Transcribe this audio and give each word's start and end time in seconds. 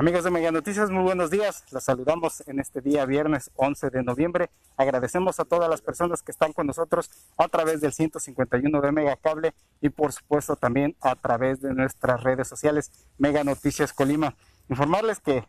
Amigos 0.00 0.22
de 0.22 0.30
Mega 0.30 0.52
Noticias, 0.52 0.90
muy 0.92 1.02
buenos 1.02 1.28
días. 1.28 1.64
Los 1.72 1.82
saludamos 1.82 2.44
en 2.46 2.60
este 2.60 2.80
día 2.80 3.04
viernes 3.04 3.50
11 3.56 3.90
de 3.90 4.04
noviembre. 4.04 4.48
Agradecemos 4.76 5.40
a 5.40 5.44
todas 5.44 5.68
las 5.68 5.82
personas 5.82 6.22
que 6.22 6.30
están 6.30 6.52
con 6.52 6.68
nosotros 6.68 7.10
a 7.36 7.48
través 7.48 7.80
del 7.80 7.92
151 7.92 8.80
de 8.80 8.92
Mega 8.92 9.16
Cable 9.16 9.54
y 9.80 9.88
por 9.88 10.12
supuesto 10.12 10.54
también 10.54 10.94
a 11.00 11.16
través 11.16 11.60
de 11.62 11.74
nuestras 11.74 12.22
redes 12.22 12.46
sociales 12.46 12.92
Mega 13.18 13.42
Noticias 13.42 13.92
Colima. 13.92 14.36
Informarles 14.68 15.18
que 15.18 15.42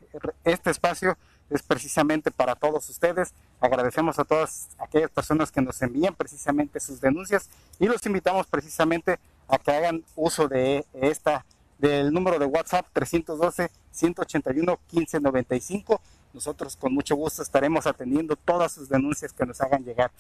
este 0.44 0.72
espacio 0.72 1.16
es 1.52 1.62
precisamente 1.62 2.32
para 2.32 2.56
todos 2.56 2.90
ustedes. 2.90 3.36
Agradecemos 3.62 4.18
a 4.18 4.26
todas 4.26 4.70
aquellas 4.80 5.12
personas 5.12 5.52
que 5.52 5.62
nos 5.62 5.80
envían 5.84 6.16
precisamente 6.16 6.80
sus 6.80 7.00
denuncias 7.00 7.52
y 7.78 7.86
los 7.86 8.04
invitamos 8.04 8.48
precisamente 8.48 9.20
a 9.48 9.60
que 9.60 9.70
hagan 9.70 10.04
uso 10.16 10.48
de 10.48 10.88
esta 10.94 11.46
del 11.78 12.12
número 12.12 12.40
de 12.40 12.46
WhatsApp 12.46 12.88
312 12.94 13.70
181 13.92 14.80
1595. 14.92 16.02
Nosotros 16.34 16.76
con 16.76 16.94
mucho 16.94 17.16
gusto 17.16 17.42
estaremos 17.42 17.88
atendiendo 17.88 18.36
todas 18.36 18.72
sus 18.72 18.90
denuncias 18.90 19.34
que 19.34 19.46
nos 19.46 19.60
hagan 19.62 19.84
llegar. 19.84 20.12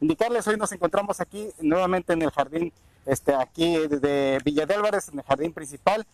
Indicarles, 0.00 0.46
hoy 0.46 0.56
nos 0.56 0.72
encontramos 0.72 1.20
aquí 1.20 1.48
nuevamente 1.60 2.12
en 2.12 2.22
el 2.22 2.30
jardín, 2.30 2.72
este, 3.06 3.34
aquí 3.34 3.76
de 3.88 4.40
Villa 4.44 4.66
de 4.66 4.74
Álvarez, 4.74 5.08
en 5.08 5.18
el 5.18 5.24
jardín 5.24 5.52
principal, 5.52 6.06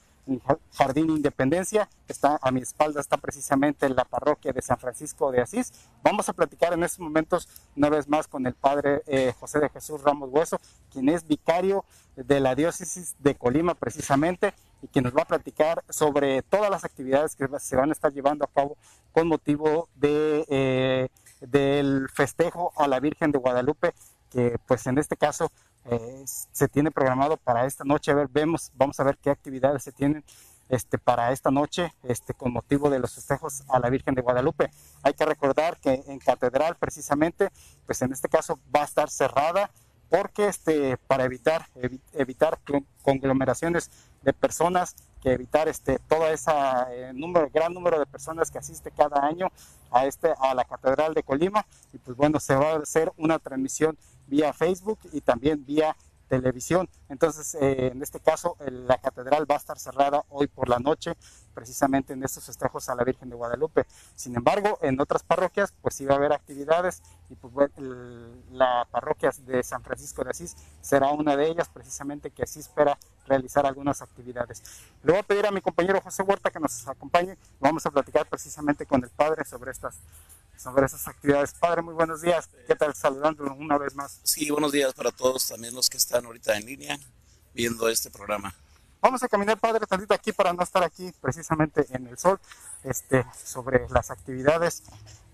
Jardín 0.72 1.10
Independencia. 1.10 1.88
Está 2.06 2.38
a 2.40 2.50
mi 2.50 2.60
espalda, 2.60 3.00
está 3.00 3.16
precisamente 3.16 3.86
en 3.86 3.96
la 3.96 4.04
parroquia 4.04 4.52
de 4.52 4.62
San 4.62 4.78
Francisco 4.78 5.32
de 5.32 5.40
Asís. 5.40 5.72
Vamos 6.02 6.28
a 6.28 6.32
platicar 6.32 6.72
en 6.72 6.82
estos 6.82 7.00
momentos 7.00 7.48
una 7.76 7.88
vez 7.88 8.08
más 8.08 8.28
con 8.28 8.46
el 8.46 8.54
padre 8.54 9.02
eh, 9.06 9.34
José 9.38 9.60
de 9.60 9.68
Jesús 9.68 10.02
Ramos 10.02 10.30
Hueso, 10.30 10.60
quien 10.90 11.08
es 11.08 11.26
vicario 11.26 11.84
de 12.16 12.40
la 12.40 12.54
diócesis 12.54 13.16
de 13.18 13.34
Colima 13.34 13.74
precisamente 13.74 14.54
y 14.82 14.88
que 14.88 15.02
nos 15.02 15.16
va 15.16 15.22
a 15.22 15.26
platicar 15.26 15.84
sobre 15.88 16.42
todas 16.42 16.70
las 16.70 16.84
actividades 16.84 17.34
que 17.34 17.48
se 17.58 17.76
van 17.76 17.90
a 17.90 17.92
estar 17.92 18.12
llevando 18.12 18.44
a 18.44 18.48
cabo 18.48 18.76
con 19.12 19.28
motivo 19.28 19.88
de, 19.94 20.44
eh, 20.48 21.08
del 21.40 22.08
festejo 22.10 22.72
a 22.76 22.88
la 22.88 23.00
Virgen 23.00 23.32
de 23.32 23.38
Guadalupe, 23.38 23.94
que 24.30 24.58
pues 24.66 24.86
en 24.86 24.98
este 24.98 25.16
caso 25.16 25.50
se 26.24 26.68
tiene 26.68 26.91
programado 26.91 27.36
para 27.36 27.66
esta 27.66 27.84
noche. 27.84 28.10
A 28.10 28.14
ver, 28.14 28.28
vemos, 28.28 28.70
vamos 28.74 29.00
a 29.00 29.04
ver 29.04 29.18
qué 29.18 29.30
actividades 29.30 29.82
se 29.82 29.92
tienen 29.92 30.24
este, 30.68 30.98
para 30.98 31.32
esta 31.32 31.50
noche 31.50 31.92
este, 32.04 32.32
con 32.32 32.52
motivo 32.52 32.91
de 32.91 33.00
los 33.00 33.14
festejos 33.14 33.64
a 33.68 33.80
la 33.80 33.90
Virgen 33.90 34.14
de 34.14 34.22
Guadalupe. 34.22 34.70
Hay 35.02 35.14
que 35.14 35.24
recordar 35.24 35.78
que 35.80 36.04
en 36.06 36.19
Catedral 36.20 36.76
precisamente, 36.76 37.50
pues 37.86 38.00
en 38.02 38.12
este 38.12 38.28
caso 38.28 38.58
va 38.74 38.82
a 38.82 38.84
estar 38.84 39.10
cerrada 39.10 39.70
porque 40.08 40.48
este, 40.48 40.96
para 40.96 41.24
evitar, 41.24 41.66
evitar 42.12 42.58
conglomeraciones 43.02 43.90
de 44.22 44.32
personas, 44.32 44.96
que 45.22 45.32
evitar 45.32 45.69
este, 45.69 45.98
toda 46.08 46.30
esa 46.32 46.92
eh, 46.92 47.12
número, 47.14 47.48
gran 47.52 47.72
número 47.72 47.98
de 47.98 48.06
personas 48.06 48.50
que 48.50 48.58
asiste 48.58 48.90
cada 48.90 49.24
año 49.24 49.48
a, 49.90 50.06
este, 50.06 50.34
a 50.38 50.54
la 50.54 50.64
Catedral 50.64 51.14
de 51.14 51.22
Colima. 51.22 51.64
Y 51.92 51.98
pues 51.98 52.16
bueno, 52.16 52.40
se 52.40 52.54
va 52.54 52.72
a 52.72 52.78
hacer 52.78 53.12
una 53.16 53.38
transmisión 53.38 53.96
vía 54.30 54.52
Facebook 54.52 55.00
y 55.12 55.20
también 55.20 55.64
vía 55.66 55.94
televisión. 56.30 56.88
Entonces, 57.08 57.56
eh, 57.56 57.88
en 57.92 58.00
este 58.02 58.20
caso, 58.20 58.56
la 58.60 58.98
catedral 58.98 59.50
va 59.50 59.56
a 59.56 59.58
estar 59.58 59.78
cerrada 59.78 60.24
hoy 60.28 60.46
por 60.46 60.68
la 60.68 60.78
noche, 60.78 61.16
precisamente 61.52 62.12
en 62.12 62.22
estos 62.22 62.44
festejos 62.44 62.88
a 62.88 62.94
la 62.94 63.02
Virgen 63.02 63.28
de 63.28 63.34
Guadalupe. 63.34 63.84
Sin 64.14 64.36
embargo, 64.36 64.78
en 64.80 65.00
otras 65.00 65.24
parroquias, 65.24 65.74
pues 65.82 65.96
sí 65.96 66.06
va 66.06 66.14
a 66.14 66.19
haber 66.19 66.32
actividades 66.32 67.02
y 67.28 67.34
pues 67.34 67.70
la 68.52 68.86
parroquia 68.92 69.32
de 69.44 69.62
San 69.64 69.82
Francisco 69.82 70.22
de 70.22 70.30
Asís 70.30 70.56
será 70.80 71.10
una 71.10 71.36
de 71.36 71.48
ellas, 71.48 71.69
precisamente 71.69 72.30
que 72.30 72.44
así 72.44 72.60
espera 72.60 72.96
realizar 73.26 73.66
algunas 73.66 74.00
actividades. 74.00 74.62
Le 75.02 75.12
voy 75.12 75.20
a 75.20 75.24
pedir 75.24 75.46
a 75.46 75.50
mi 75.50 75.60
compañero 75.60 76.00
José 76.00 76.22
Huerta 76.22 76.50
que 76.50 76.60
nos 76.60 76.86
acompañe. 76.86 77.36
Vamos 77.58 77.84
a 77.86 77.90
platicar 77.90 78.28
precisamente 78.28 78.86
con 78.86 79.02
el 79.02 79.10
padre 79.10 79.44
sobre 79.44 79.72
estas 79.72 79.98
sobre 80.60 80.84
esas 80.84 81.09
actividades. 81.09 81.54
Padre, 81.54 81.81
muy 81.81 81.94
buenos 81.94 82.21
días. 82.21 82.50
¿Qué 82.66 82.76
tal? 82.76 82.94
Saludando 82.94 83.44
una 83.54 83.78
vez 83.78 83.94
más. 83.94 84.21
Sí, 84.22 84.50
buenos 84.50 84.72
días 84.72 84.93
para 84.93 85.10
todos, 85.10 85.48
también 85.48 85.75
los 85.75 85.88
que 85.88 85.97
están 85.97 86.26
ahorita 86.26 86.54
en 86.56 86.66
línea 86.66 86.98
viendo 87.54 87.88
este 87.88 88.10
programa. 88.10 88.54
Vamos 89.00 89.22
a 89.22 89.28
caminar, 89.28 89.59
Padre, 89.59 89.87
tantito 89.87 90.12
aquí 90.12 90.32
para 90.32 90.53
no 90.53 90.62
estar 90.62 90.84
aquí 90.84 91.10
precisamente 91.22 91.87
en 91.88 92.06
el 92.06 92.19
sol, 92.19 92.38
este, 92.84 93.25
sobre 93.43 93.88
las 93.88 94.10
actividades. 94.10 94.82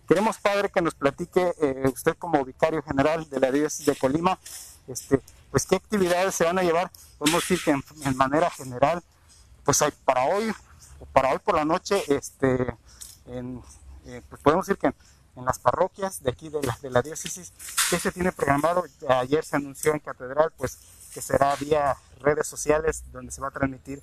Queremos, 0.06 0.38
Padre, 0.38 0.70
que 0.70 0.80
nos 0.80 0.94
platique 0.94 1.54
eh, 1.60 1.82
usted 1.92 2.14
como 2.16 2.44
vicario 2.44 2.80
general 2.82 3.28
de 3.28 3.40
la 3.40 3.50
diócesis 3.50 3.86
de 3.86 3.96
Colima, 3.96 4.38
este, 4.86 5.20
pues 5.50 5.66
qué 5.66 5.74
actividades 5.74 6.36
se 6.36 6.44
van 6.44 6.60
a 6.60 6.62
llevar, 6.62 6.92
podemos 7.18 7.42
decir 7.42 7.58
que 7.64 7.72
en, 7.72 8.16
manera 8.16 8.48
general, 8.50 9.02
pues 9.64 9.82
hay 9.82 9.90
para 10.04 10.26
hoy, 10.26 10.54
para 11.12 11.32
hoy 11.32 11.38
por 11.40 11.56
la 11.56 11.64
noche, 11.64 12.00
este, 12.06 12.76
en, 13.26 13.60
eh, 14.06 14.22
pues 14.28 14.40
podemos 14.40 14.64
decir 14.64 14.78
que 14.78 14.94
en 15.36 15.44
las 15.44 15.58
parroquias 15.58 16.22
de 16.22 16.30
aquí 16.30 16.48
de 16.48 16.62
la, 16.62 16.78
de 16.80 16.90
la 16.90 17.02
diócesis. 17.02 17.52
¿Qué 17.90 17.98
se 17.98 18.12
tiene 18.12 18.32
programado? 18.32 18.84
Ayer 19.08 19.44
se 19.44 19.56
anunció 19.56 19.92
en 19.92 20.00
Catedral, 20.00 20.52
pues 20.56 20.78
que 21.12 21.22
será 21.22 21.54
vía 21.56 21.96
redes 22.20 22.46
sociales 22.46 23.04
donde 23.12 23.32
se 23.32 23.40
va 23.40 23.48
a 23.48 23.50
transmitir 23.50 24.02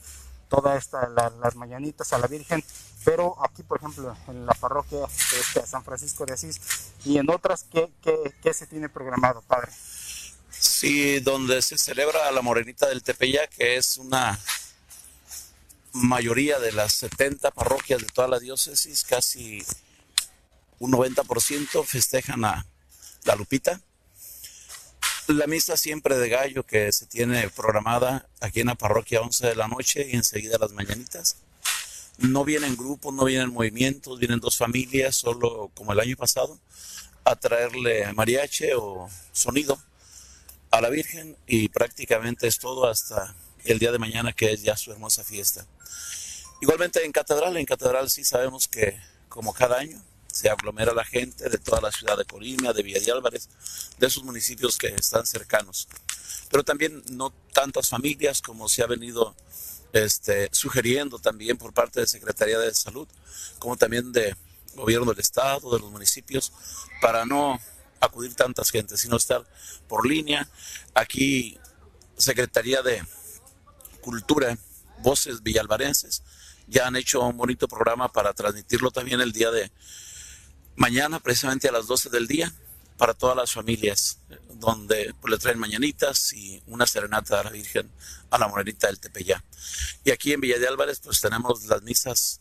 todas 0.50 0.78
esta, 0.78 1.10
las 1.10 1.56
mañanitas 1.56 2.14
a 2.14 2.20
la 2.20 2.28
Virgen, 2.28 2.64
pero 3.04 3.36
aquí, 3.44 3.64
por 3.64 3.80
ejemplo, 3.80 4.16
en 4.28 4.46
la 4.46 4.54
parroquia 4.54 5.00
de 5.00 5.40
este, 5.40 5.66
San 5.66 5.84
Francisco 5.84 6.26
de 6.26 6.34
Asís 6.34 6.62
y 7.06 7.18
en 7.18 7.30
otras, 7.30 7.66
¿qué, 7.72 7.92
qué, 8.04 8.34
qué 8.42 8.54
se 8.54 8.68
tiene 8.68 8.88
programado, 8.88 9.42
Padre? 9.42 9.72
Sí, 10.52 11.20
donde 11.22 11.62
se 11.62 11.78
celebra 11.78 12.32
la 12.32 12.42
Morenita 12.44 12.88
del 12.88 13.02
Tepeya, 13.02 13.48
que 13.48 13.78
es 13.78 13.98
una 13.98 14.40
mayoría 15.94 16.60
de 16.60 16.72
las 16.72 16.94
70 16.94 17.52
parroquias 17.52 18.02
de 18.02 18.08
toda 18.08 18.28
la 18.28 18.40
diócesis, 18.40 19.04
casi 19.04 19.64
un 20.84 20.92
90% 20.92 21.86
festejan 21.86 22.44
a 22.44 22.66
la 23.24 23.36
Lupita. 23.36 23.80
La 25.28 25.48
misa 25.48 25.78
siempre 25.78 26.18
de 26.18 26.28
gallo 26.28 26.66
que 26.66 26.92
se 26.92 27.06
tiene 27.06 27.50
programada 27.50 28.28
aquí 28.42 28.60
en 28.60 28.68
la 28.68 28.76
parroquia 28.76 29.22
11 29.22 29.48
de 29.48 29.56
la 29.56 29.70
noche 29.70 30.06
y 30.12 30.18
enseguida 30.18 30.58
las 30.58 30.74
mañanitas. 30.74 31.38
No 32.18 32.44
vienen 32.44 32.76
grupos, 32.76 33.14
no 33.14 33.24
vienen 33.24 33.54
movimientos, 33.54 34.20
vienen 34.20 34.42
dos 34.42 34.58
familias, 34.58 35.16
solo 35.16 35.72
como 35.74 35.94
el 35.94 36.02
año 36.02 36.18
pasado, 36.18 36.60
a 37.24 37.38
traerle 37.38 38.12
mariache 38.12 38.76
o 38.76 39.10
sonido 39.32 39.82
a 40.70 40.82
la 40.82 40.90
Virgen 40.90 41.38
y 41.48 41.70
prácticamente 41.70 42.46
es 42.46 42.60
todo 42.60 42.90
hasta 42.90 43.34
el 43.64 43.80
día 43.80 43.94
de 43.94 44.00
mañana 44.00 44.34
que 44.34 44.52
es 44.52 44.64
ya 44.64 44.76
su 44.76 44.92
hermosa 44.92 45.24
fiesta. 45.24 45.66
Igualmente 46.60 47.06
en 47.06 47.14
Catedral, 47.14 47.56
en 47.56 47.66
Catedral 47.66 48.10
sí 48.10 48.26
sabemos 48.26 48.68
que 48.68 49.00
como 49.30 49.54
cada 49.54 49.80
año 49.80 50.04
se 50.34 50.50
aglomera 50.50 50.94
la 50.94 51.06
gente 51.06 51.48
de 51.48 51.58
toda 51.60 51.80
la 51.80 51.92
ciudad 51.92 52.18
de 52.18 52.26
Colima, 52.26 52.74
de 52.74 52.82
Villa 52.82 53.00
de 53.00 53.12
Álvarez, 53.12 53.48
esos 54.00 54.24
municipios 54.24 54.80
que 54.80 54.88
están 54.88 55.28
cercanos. 55.28 55.88
Pero 56.50 56.64
también 56.64 57.04
no 57.12 57.32
tantas 57.54 57.90
familias 57.90 58.42
como 58.42 58.68
se 58.68 58.82
ha 58.82 58.88
venido 58.88 59.36
este, 59.94 60.50
sugiriendo 60.52 61.20
también 61.20 61.58
por 61.58 61.72
parte 61.72 62.00
de 62.00 62.08
Secretaría 62.08 62.58
de 62.58 62.74
Salud, 62.74 63.08
como 63.60 63.78
también 63.78 64.12
de 64.12 64.36
gobierno 64.74 65.12
del 65.12 65.20
estado, 65.20 65.72
de 65.72 65.80
los 65.80 65.92
municipios, 65.92 66.52
para 67.00 67.26
no 67.26 67.60
acudir 68.00 68.34
tantas 68.34 68.72
gente, 68.72 68.98
sino 68.98 69.18
estar 69.18 69.46
por 69.88 70.08
línea. 70.08 70.50
Aquí 70.96 71.60
Secretaría 72.18 72.82
de 72.82 73.04
Cultura, 74.02 74.58
Voces 74.98 75.44
Villalvarenses, 75.44 76.24
ya 76.68 76.88
han 76.88 76.96
hecho 76.96 77.22
un 77.22 77.38
bonito 77.38 77.68
programa 77.68 78.12
para 78.12 78.34
transmitirlo 78.34 78.90
también 78.90 79.22
el 79.22 79.32
día 79.32 79.52
de 79.52 79.72
mañana, 80.76 81.20
precisamente 81.20 81.68
a 81.68 81.72
las 81.72 81.88
12 81.88 82.10
del 82.10 82.28
día, 82.28 82.54
para 82.98 83.14
todas 83.14 83.36
las 83.36 83.52
familias, 83.52 84.20
donde 84.56 85.14
pues, 85.20 85.32
le 85.32 85.38
traen 85.38 85.60
mañanitas 85.60 86.34
y 86.34 86.62
una 86.68 86.86
serenata 86.86 87.40
a 87.40 87.44
la 87.44 87.50
Virgen, 87.50 87.90
a 88.30 88.38
la 88.38 88.48
Morenita 88.48 88.88
del 88.88 89.00
Tepeyá. 89.00 89.44
Y 90.04 90.12
aquí 90.12 90.34
en 90.34 90.42
Villa 90.42 90.60
de 90.60 90.68
Álvarez, 90.68 91.00
pues 91.04 91.20
tenemos 91.20 91.66
las 91.66 91.82
misas, 91.82 92.40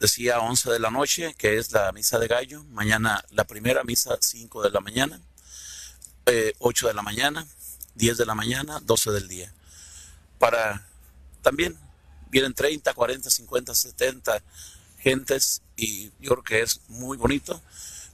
decía 0.00 0.40
11 0.40 0.70
de 0.70 0.78
la 0.78 0.90
noche, 0.90 1.34
que 1.34 1.58
es 1.58 1.72
la 1.72 1.92
misa 1.92 2.18
de 2.18 2.26
gallo. 2.26 2.64
Mañana 2.64 3.24
la 3.30 3.44
primera 3.44 3.84
misa, 3.84 4.16
5 4.20 4.62
de 4.62 4.70
la 4.70 4.80
mañana, 4.80 5.20
8 6.58 6.86
eh, 6.86 6.88
de 6.88 6.94
la 6.94 7.02
mañana, 7.02 7.46
10 7.94 8.18
de 8.18 8.26
la 8.26 8.34
mañana, 8.34 8.80
12 8.82 9.10
del 9.12 9.28
día. 9.28 9.52
Para 10.38 10.86
también 11.42 11.78
vienen 12.28 12.54
30, 12.54 12.92
40, 12.92 13.30
50, 13.30 13.74
70 13.74 14.42
gentes 15.06 15.62
y 15.76 16.10
yo 16.18 16.32
creo 16.32 16.42
que 16.42 16.62
es 16.62 16.80
muy 16.88 17.16
bonito. 17.16 17.62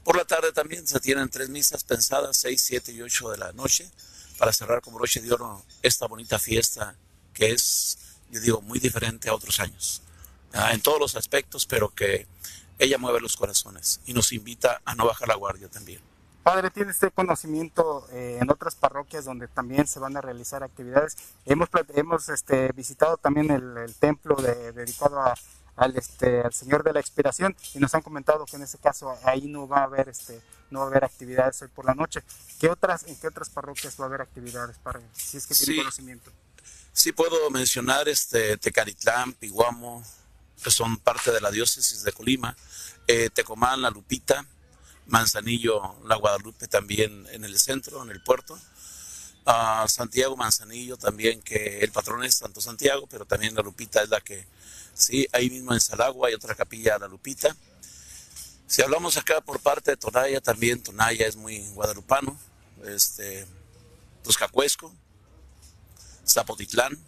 Por 0.05 0.15
la 0.15 0.27
tarde 0.27 0.53
también 0.53 0.87
se 0.87 1.01
tienen 1.01 1.31
tres 1.31 1.49
misas 1.49 1.85
pensadas, 1.85 2.37
6, 2.37 2.61
7 2.61 2.93
y 2.93 3.01
8 3.01 3.31
de 3.31 3.39
la 3.39 3.53
noche, 3.53 3.91
para 4.37 4.53
cerrar 4.53 4.83
como 4.83 4.99
broche 4.99 5.23
de 5.23 5.33
oro 5.33 5.65
esta 5.81 6.07
bonita 6.07 6.39
fiesta 6.39 6.95
que 7.33 7.53
es, 7.53 7.97
yo 8.31 8.41
digo, 8.41 8.61
muy 8.61 8.79
diferente 8.79 9.31
a 9.31 9.35
otros 9.35 9.59
años, 9.59 10.03
en 10.71 10.83
todos 10.83 11.01
los 11.01 11.17
aspectos, 11.17 11.65
pero 11.65 11.89
que 11.95 12.27
ella 12.79 12.99
mueve 12.99 13.21
los 13.21 13.39
corazones 13.39 14.01
y 14.05 14.13
nos 14.13 14.31
invita 14.33 14.83
a 14.85 14.95
no 14.95 15.07
bajar 15.07 15.29
la 15.29 15.37
guardia 15.37 15.69
también. 15.69 16.03
Padre, 16.43 16.71
¿tiene 16.71 16.91
usted 16.91 17.11
conocimiento 17.15 18.07
eh, 18.11 18.39
en 18.43 18.51
otras 18.51 18.75
parroquias 18.75 19.25
donde 19.25 19.49
también 19.49 19.87
se 19.87 19.99
van 19.99 20.17
a 20.19 20.21
realizar 20.21 20.63
actividades? 20.63 21.17
Hemos, 21.47 21.71
hemos 21.95 22.29
este, 22.29 22.71
visitado 22.73 23.17
también 23.17 23.51
el, 23.51 23.95
templo 23.95 24.37
dedicado 24.37 25.21
a, 25.21 25.35
al, 25.77 25.97
este, 25.97 26.43
al 26.43 26.53
Señor 26.53 26.83
de 26.83 26.93
la 26.93 27.01
Expiración 27.01 27.57
y 27.75 27.79
nos 27.79 27.95
han 27.95 28.03
comentado 28.03 28.45
que 28.45 28.57
en 28.57 28.63
ese 28.63 28.79
caso 28.79 29.17
ahí 29.25 29.49
no 29.49 29.67
va 29.67 29.79
a 29.79 29.85
haber 29.85 30.09
este 30.09 30.41
no 30.71 30.81
va 30.81 30.87
a 30.87 30.89
haber 30.89 31.05
actividades 31.05 31.61
hoy 31.61 31.69
por 31.69 31.85
la 31.85 31.95
noche. 31.95 32.23
¿Qué 32.59 32.71
otras, 32.71 33.05
¿En 33.05 33.17
qué 33.17 33.29
otras 33.29 33.51
parroquias 33.51 34.01
va 34.01 34.05
a 34.05 34.09
haber 34.09 34.23
actividades 34.23 34.79
para 34.79 35.01
si 35.13 35.37
es 35.37 35.47
que 35.47 35.55
tiene 35.55 35.77
conocimiento? 35.77 36.33
Sí 36.93 37.13
puedo 37.13 37.51
mencionar 37.51 38.09
este 38.09 38.57
Tecaritlán, 38.57 39.35
Piguamo, 39.35 40.03
que 40.63 40.71
son 40.71 40.97
parte 40.99 41.31
de 41.31 41.41
la 41.41 41.51
diócesis 41.51 42.03
de 42.03 42.13
Colima, 42.13 42.57
eh, 43.07 43.31
Tecomán, 43.31 43.83
La 43.83 43.91
Lupita, 43.91 44.47
Manzanillo, 45.07 45.97
La 46.07 46.17
Guadalupe 46.17 46.69
también 46.69 47.27
en 47.31 47.45
el 47.45 47.59
centro, 47.59 48.03
en 48.03 48.11
el 48.11 48.23
puerto. 48.23 48.59
A 49.45 49.87
Santiago 49.89 50.37
Manzanillo 50.37 50.97
también, 50.97 51.43
que 51.43 51.81
el 51.81 51.91
patrón 51.93 52.25
es 52.25 52.37
Santo 52.37 52.61
Santiago, 52.61 53.07
pero 53.09 53.25
también 53.25 53.55
La 53.55 53.63
Lupita 53.63 54.03
es 54.03 54.09
la 54.09 54.21
que 54.21 54.47
¿sí? 54.95 55.27
Ahí 55.33 55.51
mismo 55.51 55.73
en 55.73 55.81
Salagua 55.81 56.29
hay 56.29 56.35
otra 56.35 56.55
capilla, 56.55 56.99
La 56.99 57.09
Lupita. 57.09 57.57
Si 58.67 58.83
hablamos 58.83 59.17
acá 59.17 59.41
por 59.41 59.61
parte 59.61 59.93
de 59.93 59.97
Tonaya, 59.97 60.41
también 60.41 60.83
Tonaya 60.83 61.27
es 61.27 61.37
muy 61.37 61.61
guadalupano, 61.71 62.39
este, 62.85 63.47
Tuscacuesco, 64.23 64.95
Zapotitlán, 66.27 66.99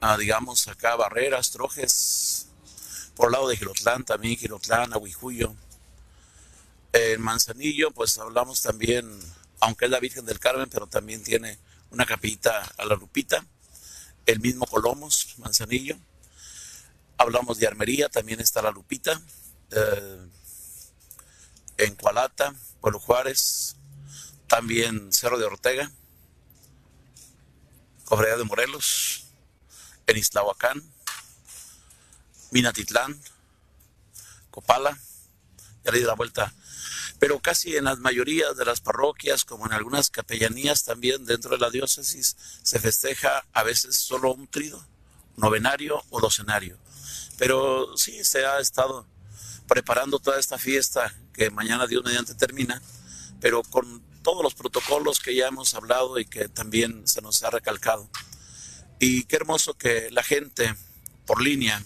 ah, 0.00 0.16
digamos 0.16 0.66
acá 0.68 0.96
Barreras, 0.96 1.50
Trojes, 1.50 2.48
por 3.14 3.28
el 3.28 3.32
lado 3.32 3.48
de 3.48 3.56
Girotlán 3.56 4.04
también, 4.04 4.36
Girotlán, 4.36 4.92
Aguijuyo. 4.92 5.54
En 6.92 7.20
Manzanillo, 7.20 7.90
pues 7.90 8.18
hablamos 8.18 8.62
también, 8.62 9.18
aunque 9.60 9.86
es 9.86 9.90
la 9.90 10.00
Virgen 10.00 10.26
del 10.26 10.38
Carmen, 10.38 10.68
pero 10.70 10.86
también 10.86 11.22
tiene 11.22 11.58
una 11.90 12.06
capillita 12.06 12.72
a 12.76 12.84
la 12.84 12.96
Lupita. 12.96 13.44
El 14.26 14.40
mismo 14.40 14.66
Colomos, 14.66 15.34
Manzanillo. 15.38 15.96
Hablamos 17.16 17.58
de 17.58 17.66
armería, 17.66 18.08
también 18.08 18.40
está 18.40 18.60
la 18.62 18.70
Lupita, 18.70 19.20
eh, 19.70 20.28
en 21.76 21.94
Cualata, 21.94 22.54
Pueblo 22.80 22.98
Juárez, 22.98 23.76
también 24.48 25.12
Cerro 25.12 25.38
de 25.38 25.44
Ortega, 25.44 25.90
Cofradía 28.04 28.36
de 28.36 28.44
Morelos, 28.44 29.24
en 30.06 30.16
Islahuacán, 30.16 30.82
Minatitlán, 32.50 33.20
Copala, 34.50 34.98
ya 35.84 35.92
le 35.92 35.98
di 35.98 36.04
la 36.04 36.14
vuelta. 36.14 36.52
Pero 37.24 37.40
casi 37.40 37.74
en 37.74 37.84
las 37.84 38.00
mayorías 38.00 38.54
de 38.54 38.66
las 38.66 38.82
parroquias, 38.82 39.46
como 39.46 39.64
en 39.64 39.72
algunas 39.72 40.10
capellanías 40.10 40.84
también 40.84 41.24
dentro 41.24 41.52
de 41.52 41.58
la 41.58 41.70
diócesis, 41.70 42.36
se 42.62 42.78
festeja 42.78 43.46
a 43.54 43.62
veces 43.62 43.96
solo 43.96 44.34
un 44.34 44.46
trido, 44.46 44.86
novenario 45.34 46.04
o 46.10 46.20
docenario. 46.20 46.76
Pero 47.38 47.96
sí, 47.96 48.22
se 48.24 48.44
ha 48.44 48.60
estado 48.60 49.06
preparando 49.66 50.18
toda 50.18 50.38
esta 50.38 50.58
fiesta 50.58 51.14
que 51.32 51.48
mañana 51.48 51.86
Dios 51.86 52.04
mediante 52.04 52.34
termina, 52.34 52.82
pero 53.40 53.62
con 53.62 54.02
todos 54.22 54.42
los 54.42 54.52
protocolos 54.52 55.18
que 55.18 55.34
ya 55.34 55.48
hemos 55.48 55.72
hablado 55.72 56.18
y 56.18 56.26
que 56.26 56.50
también 56.50 57.08
se 57.08 57.22
nos 57.22 57.42
ha 57.42 57.48
recalcado. 57.48 58.06
Y 58.98 59.24
qué 59.24 59.36
hermoso 59.36 59.72
que 59.72 60.10
la 60.10 60.24
gente 60.24 60.74
por 61.24 61.40
línea 61.40 61.82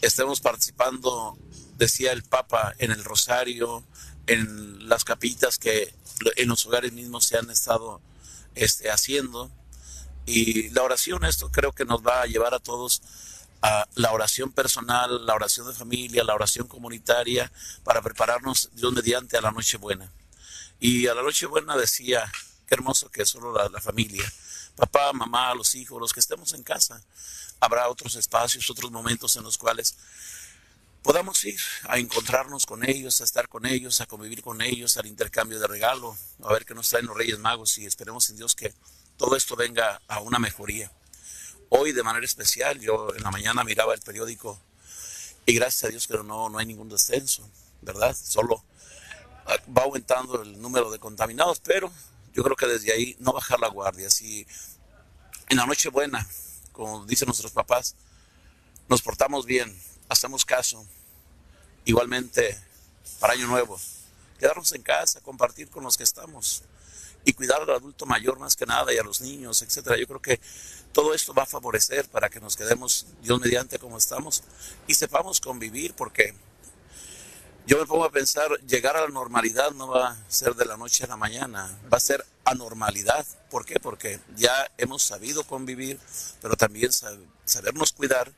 estemos 0.00 0.40
participando, 0.40 1.36
decía 1.76 2.12
el 2.12 2.22
Papa, 2.22 2.76
en 2.78 2.92
el 2.92 3.02
rosario, 3.02 3.84
en 4.28 4.88
las 4.88 5.04
capitas 5.04 5.58
que 5.58 5.92
en 6.36 6.48
los 6.48 6.66
hogares 6.66 6.92
mismos 6.92 7.26
se 7.26 7.38
han 7.38 7.50
estado 7.50 8.00
este, 8.54 8.90
haciendo. 8.90 9.50
Y 10.26 10.68
la 10.70 10.82
oración, 10.82 11.24
esto 11.24 11.50
creo 11.50 11.72
que 11.72 11.84
nos 11.84 12.06
va 12.06 12.22
a 12.22 12.26
llevar 12.26 12.54
a 12.54 12.60
todos 12.60 13.02
a 13.62 13.88
la 13.94 14.12
oración 14.12 14.52
personal, 14.52 15.26
la 15.26 15.34
oración 15.34 15.66
de 15.66 15.74
familia, 15.74 16.22
la 16.22 16.34
oración 16.34 16.68
comunitaria, 16.68 17.50
para 17.82 18.02
prepararnos 18.02 18.70
Dios 18.72 18.92
mediante 18.92 19.36
a 19.36 19.40
la 19.40 19.50
Nochebuena. 19.50 20.12
Y 20.78 21.08
a 21.08 21.14
la 21.14 21.22
Nochebuena 21.22 21.76
decía, 21.76 22.30
qué 22.66 22.74
hermoso 22.74 23.10
que 23.10 23.22
es 23.22 23.30
solo 23.30 23.52
la, 23.52 23.80
familia, 23.80 24.30
papá, 24.76 25.12
mamá, 25.12 25.54
los 25.54 25.74
hijos, 25.74 26.00
los 26.00 26.12
que 26.12 26.20
estemos 26.20 26.52
en 26.52 26.62
casa. 26.62 27.02
Habrá 27.58 27.88
otros 27.88 28.14
espacios, 28.14 28.70
otros 28.70 28.92
momentos 28.92 29.34
en 29.36 29.42
los 29.42 29.58
cuales 29.58 29.96
podamos 31.02 31.44
ir 31.44 31.60
a 31.88 31.98
encontrarnos 31.98 32.66
con 32.66 32.88
ellos, 32.88 33.20
a 33.20 33.24
estar 33.24 33.48
con 33.48 33.66
ellos, 33.66 34.00
a 34.00 34.06
convivir 34.06 34.42
con 34.42 34.60
ellos, 34.60 34.96
al 34.96 35.06
intercambio 35.06 35.58
de 35.58 35.66
regalo, 35.66 36.16
a 36.42 36.52
ver 36.52 36.64
qué 36.64 36.74
nos 36.74 36.88
traen 36.88 37.06
los 37.06 37.16
Reyes 37.16 37.38
Magos 37.38 37.78
y 37.78 37.86
esperemos 37.86 38.28
en 38.30 38.36
Dios 38.36 38.54
que 38.54 38.74
todo 39.16 39.36
esto 39.36 39.56
venga 39.56 40.00
a 40.08 40.20
una 40.20 40.38
mejoría. 40.38 40.92
Hoy 41.70 41.92
de 41.92 42.02
manera 42.02 42.24
especial, 42.24 42.80
yo 42.80 43.14
en 43.14 43.22
la 43.22 43.30
mañana 43.30 43.64
miraba 43.64 43.94
el 43.94 44.00
periódico 44.00 44.60
y 45.44 45.54
gracias 45.54 45.84
a 45.84 45.88
Dios 45.88 46.06
que 46.06 46.14
no, 46.14 46.48
no 46.48 46.58
hay 46.58 46.66
ningún 46.66 46.88
descenso, 46.88 47.48
¿verdad? 47.82 48.16
Solo 48.16 48.64
ah, 49.46 49.56
va 49.76 49.82
aumentando 49.82 50.42
el 50.42 50.60
número 50.60 50.90
de 50.90 50.98
contaminados, 50.98 51.60
pero 51.60 51.92
yo 52.32 52.42
creo 52.42 52.56
que 52.56 52.66
desde 52.66 52.92
ahí 52.92 53.16
no 53.18 53.32
bajar 53.32 53.58
la 53.60 53.68
guardia. 53.68 54.10
Si 54.10 54.46
en 55.48 55.56
la 55.56 55.66
noche 55.66 55.88
buena, 55.88 56.26
como 56.72 57.04
dicen 57.06 57.26
nuestros 57.26 57.52
papás, 57.52 57.96
nos 58.88 59.02
portamos 59.02 59.44
bien, 59.46 59.76
hacemos 60.08 60.44
caso, 60.44 60.86
igualmente 61.84 62.58
para 63.20 63.34
Año 63.34 63.46
Nuevo, 63.46 63.78
quedarnos 64.38 64.72
en 64.72 64.82
casa, 64.82 65.20
compartir 65.20 65.68
con 65.68 65.84
los 65.84 65.96
que 65.96 66.04
estamos 66.04 66.62
y 67.24 67.32
cuidar 67.32 67.62
al 67.62 67.70
adulto 67.70 68.06
mayor 68.06 68.38
más 68.38 68.56
que 68.56 68.64
nada 68.64 68.92
y 68.92 68.98
a 68.98 69.02
los 69.02 69.20
niños, 69.20 69.62
etcétera. 69.62 69.96
Yo 69.96 70.06
creo 70.06 70.22
que 70.22 70.40
todo 70.92 71.14
esto 71.14 71.34
va 71.34 71.42
a 71.42 71.46
favorecer 71.46 72.08
para 72.08 72.28
que 72.30 72.40
nos 72.40 72.56
quedemos 72.56 73.06
Dios 73.22 73.40
mediante 73.40 73.78
como 73.78 73.98
estamos 73.98 74.42
y 74.86 74.94
sepamos 74.94 75.40
convivir 75.40 75.94
porque 75.94 76.34
yo 77.66 77.78
me 77.78 77.84
pongo 77.84 78.04
a 78.04 78.10
pensar, 78.10 78.50
llegar 78.66 78.96
a 78.96 79.02
la 79.02 79.08
normalidad 79.08 79.72
no 79.72 79.88
va 79.88 80.12
a 80.12 80.16
ser 80.30 80.54
de 80.54 80.64
la 80.64 80.78
noche 80.78 81.04
a 81.04 81.06
la 81.06 81.18
mañana, 81.18 81.78
va 81.92 81.98
a 81.98 82.00
ser 82.00 82.24
anormalidad. 82.46 83.26
¿Por 83.50 83.66
qué? 83.66 83.78
Porque 83.78 84.20
ya 84.36 84.72
hemos 84.78 85.02
sabido 85.02 85.44
convivir, 85.44 86.00
pero 86.40 86.56
también 86.56 86.92
sabernos 87.44 87.92
cuidar 87.92 88.32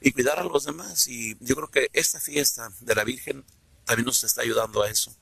y 0.00 0.12
cuidar 0.12 0.38
a 0.38 0.44
los 0.44 0.64
demás. 0.64 1.06
Y 1.08 1.36
yo 1.40 1.56
creo 1.56 1.70
que 1.70 1.90
esta 1.92 2.20
fiesta 2.20 2.70
de 2.80 2.94
la 2.94 3.04
Virgen 3.04 3.44
también 3.84 4.06
nos 4.06 4.22
está 4.24 4.42
ayudando 4.42 4.82
a 4.82 4.90
eso. 4.90 5.14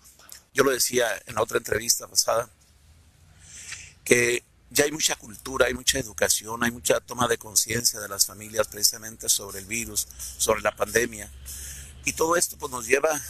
Yo 0.52 0.64
lo 0.64 0.70
decía 0.70 1.06
en 1.26 1.38
otra 1.38 1.58
entrevista 1.58 2.06
pasada, 2.06 2.48
que 4.04 4.44
ya 4.70 4.84
hay 4.84 4.92
mucha 4.92 5.16
cultura, 5.16 5.66
hay 5.66 5.74
mucha 5.74 5.98
educación, 5.98 6.62
hay 6.64 6.70
mucha 6.70 7.00
toma 7.00 7.28
de 7.28 7.38
conciencia 7.38 8.00
de 8.00 8.08
las 8.08 8.26
familias 8.26 8.68
precisamente 8.68 9.28
sobre 9.28 9.60
el 9.60 9.66
virus, 9.66 10.06
sobre 10.38 10.62
la 10.62 10.74
pandemia. 10.74 11.30
Y 12.04 12.12
todo 12.12 12.36
esto 12.36 12.56
pues, 12.58 12.70
nos 12.70 12.86
lleva 12.86 13.20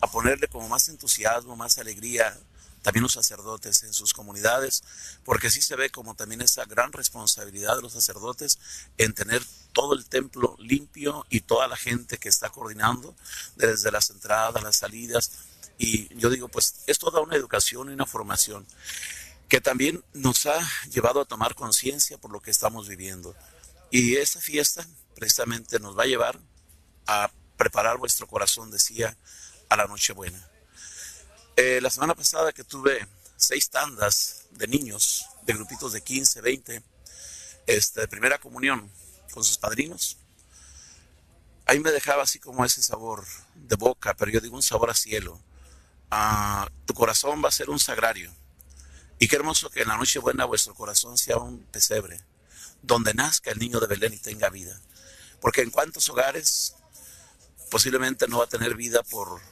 a 0.00 0.10
ponerle 0.10 0.48
como 0.48 0.68
más 0.68 0.88
entusiasmo, 0.88 1.56
más 1.56 1.78
alegría 1.78 2.36
también 2.82 3.02
los 3.02 3.14
sacerdotes 3.14 3.82
en 3.82 3.92
sus 3.92 4.14
comunidades, 4.14 4.84
porque 5.24 5.50
sí 5.50 5.60
se 5.60 5.74
ve 5.74 5.90
como 5.90 6.14
también 6.14 6.40
esa 6.40 6.64
gran 6.66 6.92
responsabilidad 6.92 7.74
de 7.74 7.82
los 7.82 7.94
sacerdotes 7.94 8.60
en 8.96 9.12
tener 9.12 9.42
todo 9.76 9.92
el 9.92 10.06
templo 10.06 10.56
limpio 10.58 11.26
y 11.28 11.40
toda 11.40 11.68
la 11.68 11.76
gente 11.76 12.16
que 12.16 12.30
está 12.30 12.48
coordinando 12.48 13.14
desde 13.56 13.90
las 13.90 14.08
entradas, 14.08 14.62
las 14.62 14.76
salidas. 14.76 15.32
Y 15.76 16.16
yo 16.16 16.30
digo, 16.30 16.48
pues 16.48 16.76
es 16.86 16.98
toda 16.98 17.20
una 17.20 17.36
educación 17.36 17.90
y 17.90 17.92
una 17.92 18.06
formación 18.06 18.66
que 19.50 19.60
también 19.60 20.02
nos 20.14 20.46
ha 20.46 20.58
llevado 20.90 21.20
a 21.20 21.26
tomar 21.26 21.54
conciencia 21.54 22.16
por 22.16 22.30
lo 22.30 22.40
que 22.40 22.50
estamos 22.50 22.88
viviendo. 22.88 23.36
Y 23.90 24.16
esa 24.16 24.40
fiesta 24.40 24.86
precisamente 25.14 25.78
nos 25.78 25.96
va 25.96 26.04
a 26.04 26.06
llevar 26.06 26.40
a 27.06 27.30
preparar 27.58 27.98
vuestro 27.98 28.26
corazón, 28.26 28.70
decía, 28.70 29.14
a 29.68 29.76
la 29.76 29.86
Nochebuena. 29.86 30.42
Eh, 31.56 31.80
la 31.82 31.90
semana 31.90 32.14
pasada 32.14 32.54
que 32.54 32.64
tuve 32.64 33.06
seis 33.36 33.68
tandas 33.68 34.46
de 34.52 34.68
niños, 34.68 35.26
de 35.42 35.52
grupitos 35.52 35.92
de 35.92 36.00
15, 36.00 36.40
20, 36.40 36.82
este, 37.66 38.00
de 38.00 38.08
primera 38.08 38.38
comunión 38.38 38.90
con 39.36 39.44
sus 39.44 39.58
padrinos, 39.58 40.16
ahí 41.66 41.78
me 41.78 41.92
dejaba 41.92 42.22
así 42.22 42.38
como 42.38 42.64
ese 42.64 42.82
sabor 42.82 43.22
de 43.54 43.76
boca, 43.76 44.16
pero 44.16 44.30
yo 44.30 44.40
digo 44.40 44.56
un 44.56 44.62
sabor 44.62 44.88
a 44.88 44.94
cielo. 44.94 45.38
Ah, 46.10 46.70
tu 46.86 46.94
corazón 46.94 47.44
va 47.44 47.50
a 47.50 47.52
ser 47.52 47.68
un 47.68 47.78
sagrario. 47.78 48.32
Y 49.18 49.28
qué 49.28 49.36
hermoso 49.36 49.68
que 49.68 49.82
en 49.82 49.88
la 49.88 49.98
noche 49.98 50.20
buena 50.20 50.46
vuestro 50.46 50.74
corazón 50.74 51.18
sea 51.18 51.36
un 51.36 51.58
pesebre, 51.64 52.18
donde 52.80 53.12
nazca 53.12 53.50
el 53.50 53.58
niño 53.58 53.78
de 53.78 53.88
Belén 53.88 54.14
y 54.14 54.18
tenga 54.18 54.48
vida. 54.48 54.80
Porque 55.42 55.60
en 55.60 55.70
cuántos 55.70 56.08
hogares 56.08 56.74
posiblemente 57.70 58.28
no 58.28 58.38
va 58.38 58.44
a 58.44 58.48
tener 58.48 58.74
vida 58.74 59.02
por 59.02 59.42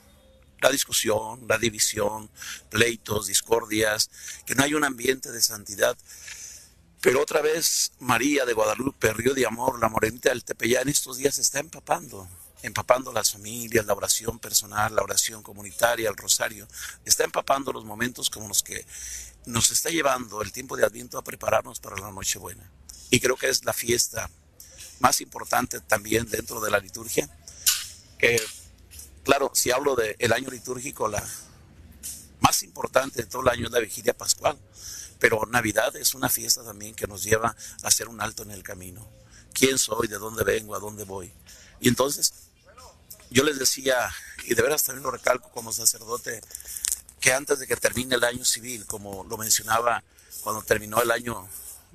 la 0.63 0.71
discusión, 0.71 1.45
la 1.47 1.59
división, 1.59 2.31
pleitos, 2.71 3.27
discordias, 3.27 4.09
que 4.47 4.55
no 4.55 4.63
hay 4.63 4.73
un 4.73 4.85
ambiente 4.85 5.31
de 5.31 5.43
santidad. 5.43 5.95
Pero 7.05 7.21
otra 7.21 7.43
vez 7.43 7.93
María 7.99 8.47
de 8.47 8.55
Guadalupe, 8.55 9.13
Río 9.13 9.35
de 9.35 9.45
Amor, 9.45 9.79
la 9.79 9.91
morenita 9.91 10.31
del 10.31 10.43
Tepeyán, 10.43 10.89
estos 10.89 11.19
días 11.19 11.37
está 11.37 11.61
empapando, 11.61 12.27
empapando 12.63 13.13
las 13.13 13.31
familias, 13.31 13.85
la 13.85 13.93
oración 13.93 14.39
personal, 14.39 14.97
la 14.97 15.03
oración 15.03 15.43
comunitaria, 15.43 16.09
el 16.09 16.17
rosario, 16.17 16.67
está 17.05 17.25
empapando 17.25 17.75
los 17.75 17.85
momentos 17.85 18.31
como 18.31 18.49
los 18.49 18.63
que 18.63 18.87
nos 19.45 19.71
está 19.71 19.91
llevando 19.91 20.41
el 20.41 20.51
tiempo 20.51 20.79
de 20.79 20.87
Adviento 20.87 21.19
a 21.19 21.23
prepararnos 21.23 21.79
para 21.79 21.99
la 21.99 22.11
Nochebuena. 22.11 22.71
Y 23.11 23.21
creo 23.21 23.37
que 23.37 23.51
es 23.51 23.67
la 23.67 23.75
fiesta 23.75 24.31
más 25.01 25.21
importante 25.21 25.81
también 25.81 26.27
dentro 26.31 26.59
de 26.63 26.71
la 26.71 26.79
liturgia, 26.79 27.29
que 28.19 28.41
claro, 29.25 29.51
si 29.53 29.73
hablo 29.73 29.95
del 29.95 30.33
año 30.33 30.49
litúrgico, 30.49 31.07
la 31.07 31.23
más 32.41 32.63
importante 32.63 33.21
de 33.21 33.29
todo 33.29 33.43
el 33.43 33.49
año 33.49 33.67
es 33.67 33.73
la 33.73 33.81
vigilia 33.81 34.17
pascual, 34.17 34.59
pero 35.19 35.47
Navidad 35.47 35.95
es 35.97 36.15
una 36.15 36.29
fiesta 36.29 36.65
también 36.65 36.95
que 36.95 37.07
nos 37.07 37.23
lleva 37.23 37.57
a 37.83 37.87
hacer 37.87 38.09
un 38.09 38.21
alto 38.21 38.43
en 38.43 38.51
el 38.51 38.63
camino. 38.63 39.07
¿Quién 39.53 39.79
soy? 39.79 40.09
¿De 40.09 40.19
dónde 40.19 40.45
vengo? 40.45 40.75
¿A 40.75 40.81
dónde 40.81 41.05
voy? 41.05 41.33
Y 41.81 41.89
entonces 41.89 42.33
yo 43.31 43.43
les 43.43 43.59
decía, 43.59 44.11
y 44.45 44.55
de 44.55 44.63
veras 44.63 44.85
también 44.85 45.05
lo 45.05 45.11
recalco 45.11 45.51
como 45.51 45.73
sacerdote, 45.73 46.41
que 47.21 47.33
antes 47.33 47.59
de 47.59 47.67
que 47.67 47.77
termine 47.77 48.17
el 48.17 48.25
año 48.25 48.45
civil, 48.45 48.85
como 48.87 49.25
lo 49.25 49.37
mencionaba 49.37 50.03
cuando 50.43 50.63
terminó 50.63 51.01
el 51.01 51.11
año 51.11 51.49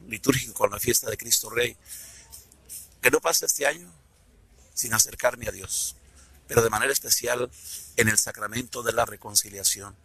litúrgico 0.08 0.54
con 0.54 0.72
la 0.72 0.80
fiesta 0.80 1.10
de 1.10 1.18
Cristo 1.18 1.50
Rey, 1.50 1.78
que 3.02 3.12
no 3.12 3.22
pase 3.22 3.46
este 3.46 3.68
año 3.68 3.92
sin 4.74 4.94
acercarme 4.94 5.48
a 5.48 5.52
Dios, 5.52 5.96
pero 6.48 6.62
de 6.62 6.70
manera 6.70 6.92
especial 6.92 7.50
en 7.96 8.08
el 8.10 8.18
sacramento 8.18 8.82
de 8.82 8.94
la 8.94 9.06
reconciliación. 9.06 9.96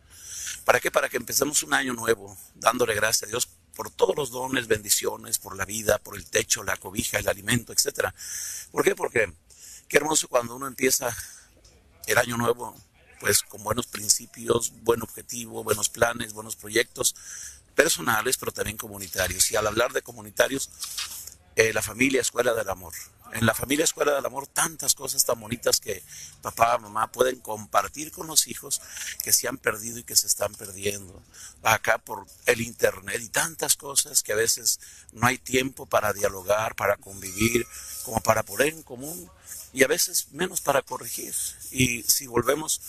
¿Para 0.65 0.81
qué? 0.81 0.91
Para 0.91 1.09
que 1.09 1.17
empecemos 1.17 1.63
un 1.63 1.75
año 1.75 1.93
nuevo 1.95 2.37
dándole 2.55 2.95
gracias 2.95 3.25
a 3.25 3.27
Dios 3.27 3.49
por 3.75 3.91
todos 3.91 4.17
los 4.17 4.31
dones, 4.31 4.67
bendiciones, 4.69 5.39
por 5.39 5.57
la 5.57 5.65
vida, 5.65 5.99
por 5.99 6.17
el 6.17 6.27
techo, 6.27 6.63
la 6.63 6.77
cobija, 6.77 7.19
el 7.19 7.29
alimento, 7.29 7.73
etc. 7.73 8.11
¿Por 8.71 8.85
qué? 8.85 8.95
Porque 8.95 9.33
qué 9.89 9.97
hermoso 9.97 10.29
cuando 10.29 10.55
uno 10.57 10.67
empieza 10.67 11.15
el 12.07 12.19
año 12.19 12.37
nuevo, 12.37 12.75
pues 13.21 13.43
con 13.43 13.63
buenos 13.63 13.87
principios, 13.87 14.73
buen 14.83 15.03
objetivo, 15.03 15.65
buenos 15.65 15.89
planes, 15.89 16.33
buenos 16.33 16.57
proyectos 16.57 17.15
personales, 17.75 18.37
pero 18.37 18.53
también 18.53 18.77
comunitarios. 18.77 19.51
Y 19.51 19.57
al 19.57 19.67
hablar 19.67 19.93
de 19.93 20.03
comunitarios, 20.03 20.71
eh, 21.57 21.73
la 21.73 21.83
familia 21.83 22.21
escuela 22.21 22.55
del 22.55 22.69
amor. 22.69 22.93
En 23.35 23.47
la 23.47 23.55
familia 23.55 23.85
escuela 23.85 24.15
del 24.15 24.25
amor 24.25 24.47
tantas 24.47 24.95
cosas 24.95 25.25
tan 25.25 25.41
bonitas 25.41 25.81
que 25.81 26.05
papá, 26.41 26.79
mamá 26.79 27.11
pueden 27.11 27.41
compartir 27.41 28.13
con 28.13 28.29
los 28.29 28.47
hijos 28.47 28.81
que 29.25 29.33
se 29.33 29.49
han 29.49 29.59
perdido 29.59 29.99
y 29.99 30.05
que 30.05 30.15
se 30.15 30.29
están 30.29 30.55
perdiendo. 30.55 31.21
Acá 31.65 31.99
por 31.99 32.27
el 32.47 32.61
internet 32.61 33.21
y 33.21 33.29
tantas 33.29 33.75
cosas 33.75 34.23
que 34.23 34.33
a 34.33 34.37
veces 34.37 34.79
no 35.11 35.27
hay 35.27 35.39
tiempo 35.39 35.85
para 35.85 36.13
dialogar, 36.13 36.77
para 36.77 36.97
convivir, 36.97 37.67
como 38.05 38.21
para 38.21 38.45
poner 38.45 38.69
en 38.69 38.85
común 38.85 39.29
y 39.73 39.83
a 39.83 39.89
veces 39.89 40.29
menos 40.31 40.61
para 40.61 40.83
corregir. 40.83 41.35
Y 41.73 42.05
si 42.05 42.29
volvemos 42.29 42.81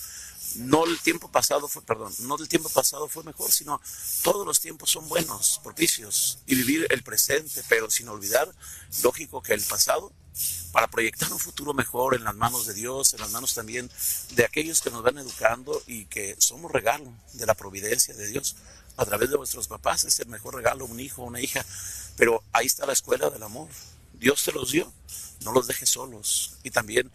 no 0.56 0.86
el 0.86 1.00
tiempo 1.00 1.30
pasado 1.30 1.68
fue, 1.68 1.82
perdón, 1.82 2.14
no 2.20 2.38
el 2.38 2.48
tiempo 2.48 2.70
pasado 2.70 3.08
fue 3.08 3.24
mejor, 3.24 3.52
sino 3.52 3.82
todos 4.24 4.46
los 4.46 4.60
tiempos 4.60 4.92
son 4.92 5.08
buenos, 5.08 5.60
propicios, 5.64 6.40
y 6.46 6.56
vivir 6.56 6.88
el 6.90 7.04
presente, 7.04 7.64
pero 7.68 7.90
sin 7.90 8.08
olvidar, 8.10 8.54
lógico 9.04 9.42
que 9.42 9.54
el 9.54 9.62
pasado, 9.62 10.12
para 10.72 10.88
proyectar 10.88 11.32
un 11.32 11.40
futuro 11.40 11.74
mejor 11.74 12.16
en 12.16 12.24
las 12.24 12.36
manos 12.36 12.66
de 12.66 12.74
Dios, 12.74 13.14
en 13.14 13.22
las 13.22 13.32
manos 13.32 13.54
también 13.54 13.90
de 14.32 14.46
aquellos 14.46 14.82
que 14.82 14.92
nos 14.92 15.04
van 15.04 15.18
educando 15.18 15.82
y 15.88 16.06
que 16.06 16.36
somos 16.40 16.72
regalo 16.72 17.12
de 17.34 17.46
la 17.46 17.54
providencia 17.54 18.14
de 18.14 18.28
Dios. 18.28 18.56
A 18.98 19.06
través 19.06 19.30
de 19.30 19.38
vuestros 19.38 19.68
papás, 19.68 20.06
es 20.06 20.20
el 20.20 20.28
mejor 20.28 20.56
regalo, 20.56 20.86
un 20.86 21.00
hijo, 21.00 21.24
una 21.24 21.42
hija, 21.42 21.66
pero 22.16 22.44
ahí 22.54 22.66
está 22.66 22.86
la 22.86 22.94
escuela 22.94 23.30
del 23.30 23.44
amor, 23.44 23.68
Dios 24.14 24.44
te 24.44 24.54
los 24.54 24.72
dio, 24.72 24.92
no 25.44 25.52
los 25.52 25.68
dejes 25.68 25.90
solos, 25.90 26.54
y 26.64 26.72
también 26.72 27.12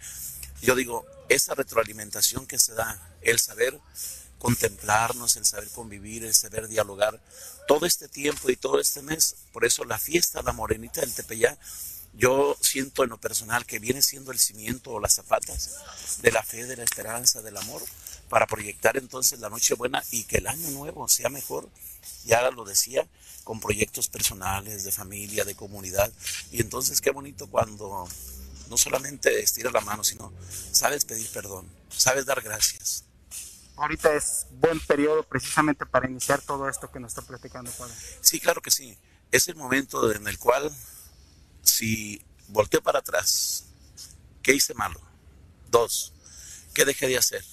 yo 0.60 0.74
digo, 0.74 1.06
esa 1.30 1.54
retroalimentación 1.54 2.46
que 2.46 2.58
se 2.58 2.74
da, 2.74 3.16
el 3.22 3.38
saber 3.38 3.78
contemplarnos, 4.38 5.36
el 5.36 5.46
saber 5.46 5.68
convivir, 5.70 6.24
el 6.24 6.34
saber 6.34 6.66
dialogar, 6.66 7.20
todo 7.68 7.86
este 7.86 8.08
tiempo 8.08 8.50
y 8.50 8.56
todo 8.56 8.80
este 8.80 9.00
mes, 9.00 9.36
por 9.52 9.64
eso 9.64 9.84
la 9.84 9.98
fiesta, 9.98 10.42
la 10.42 10.52
morenita 10.52 11.00
del 11.00 11.14
Tepeyá, 11.14 11.56
yo 12.14 12.56
siento 12.60 13.04
en 13.04 13.10
lo 13.10 13.18
personal 13.20 13.64
que 13.64 13.78
viene 13.78 14.02
siendo 14.02 14.32
el 14.32 14.40
cimiento 14.40 14.90
o 14.90 15.00
las 15.00 15.14
zapatas 15.14 15.78
de 16.20 16.32
la 16.32 16.42
fe, 16.42 16.66
de 16.66 16.76
la 16.76 16.82
esperanza, 16.82 17.42
del 17.42 17.56
amor, 17.56 17.82
para 18.28 18.46
proyectar 18.46 18.96
entonces 18.96 19.38
la 19.38 19.50
noche 19.50 19.74
buena 19.74 20.02
y 20.10 20.24
que 20.24 20.38
el 20.38 20.48
año 20.48 20.70
nuevo 20.70 21.06
sea 21.08 21.28
mejor, 21.28 21.68
ya 22.24 22.50
lo 22.50 22.64
decía, 22.64 23.06
con 23.44 23.60
proyectos 23.60 24.08
personales, 24.08 24.84
de 24.84 24.90
familia, 24.90 25.44
de 25.44 25.54
comunidad. 25.54 26.12
Y 26.50 26.60
entonces 26.60 27.00
qué 27.00 27.10
bonito 27.10 27.48
cuando 27.48 28.08
no 28.70 28.78
solamente 28.78 29.40
estira 29.40 29.70
la 29.70 29.80
mano, 29.80 30.04
sino 30.04 30.32
sabes 30.72 31.04
pedir 31.04 31.28
perdón, 31.30 31.68
sabes 31.90 32.24
dar 32.24 32.40
gracias. 32.40 33.04
Ahorita 33.76 34.14
es 34.14 34.46
buen 34.50 34.78
periodo 34.80 35.24
precisamente 35.24 35.84
para 35.84 36.08
iniciar 36.08 36.40
todo 36.40 36.68
esto 36.68 36.90
que 36.90 37.00
nos 37.00 37.10
está 37.10 37.22
platicando, 37.22 37.70
Padre. 37.72 37.94
Sí, 38.20 38.38
claro 38.38 38.62
que 38.62 38.70
sí. 38.70 38.96
Es 39.32 39.48
el 39.48 39.56
momento 39.56 40.12
en 40.12 40.26
el 40.28 40.38
cual, 40.38 40.70
si 41.62 42.22
volteo 42.48 42.82
para 42.82 43.00
atrás, 43.00 43.64
¿qué 44.42 44.52
hice 44.54 44.74
malo? 44.74 45.00
Dos, 45.70 46.12
¿qué 46.74 46.84
dejé 46.84 47.08
de 47.08 47.18
hacer? 47.18 47.44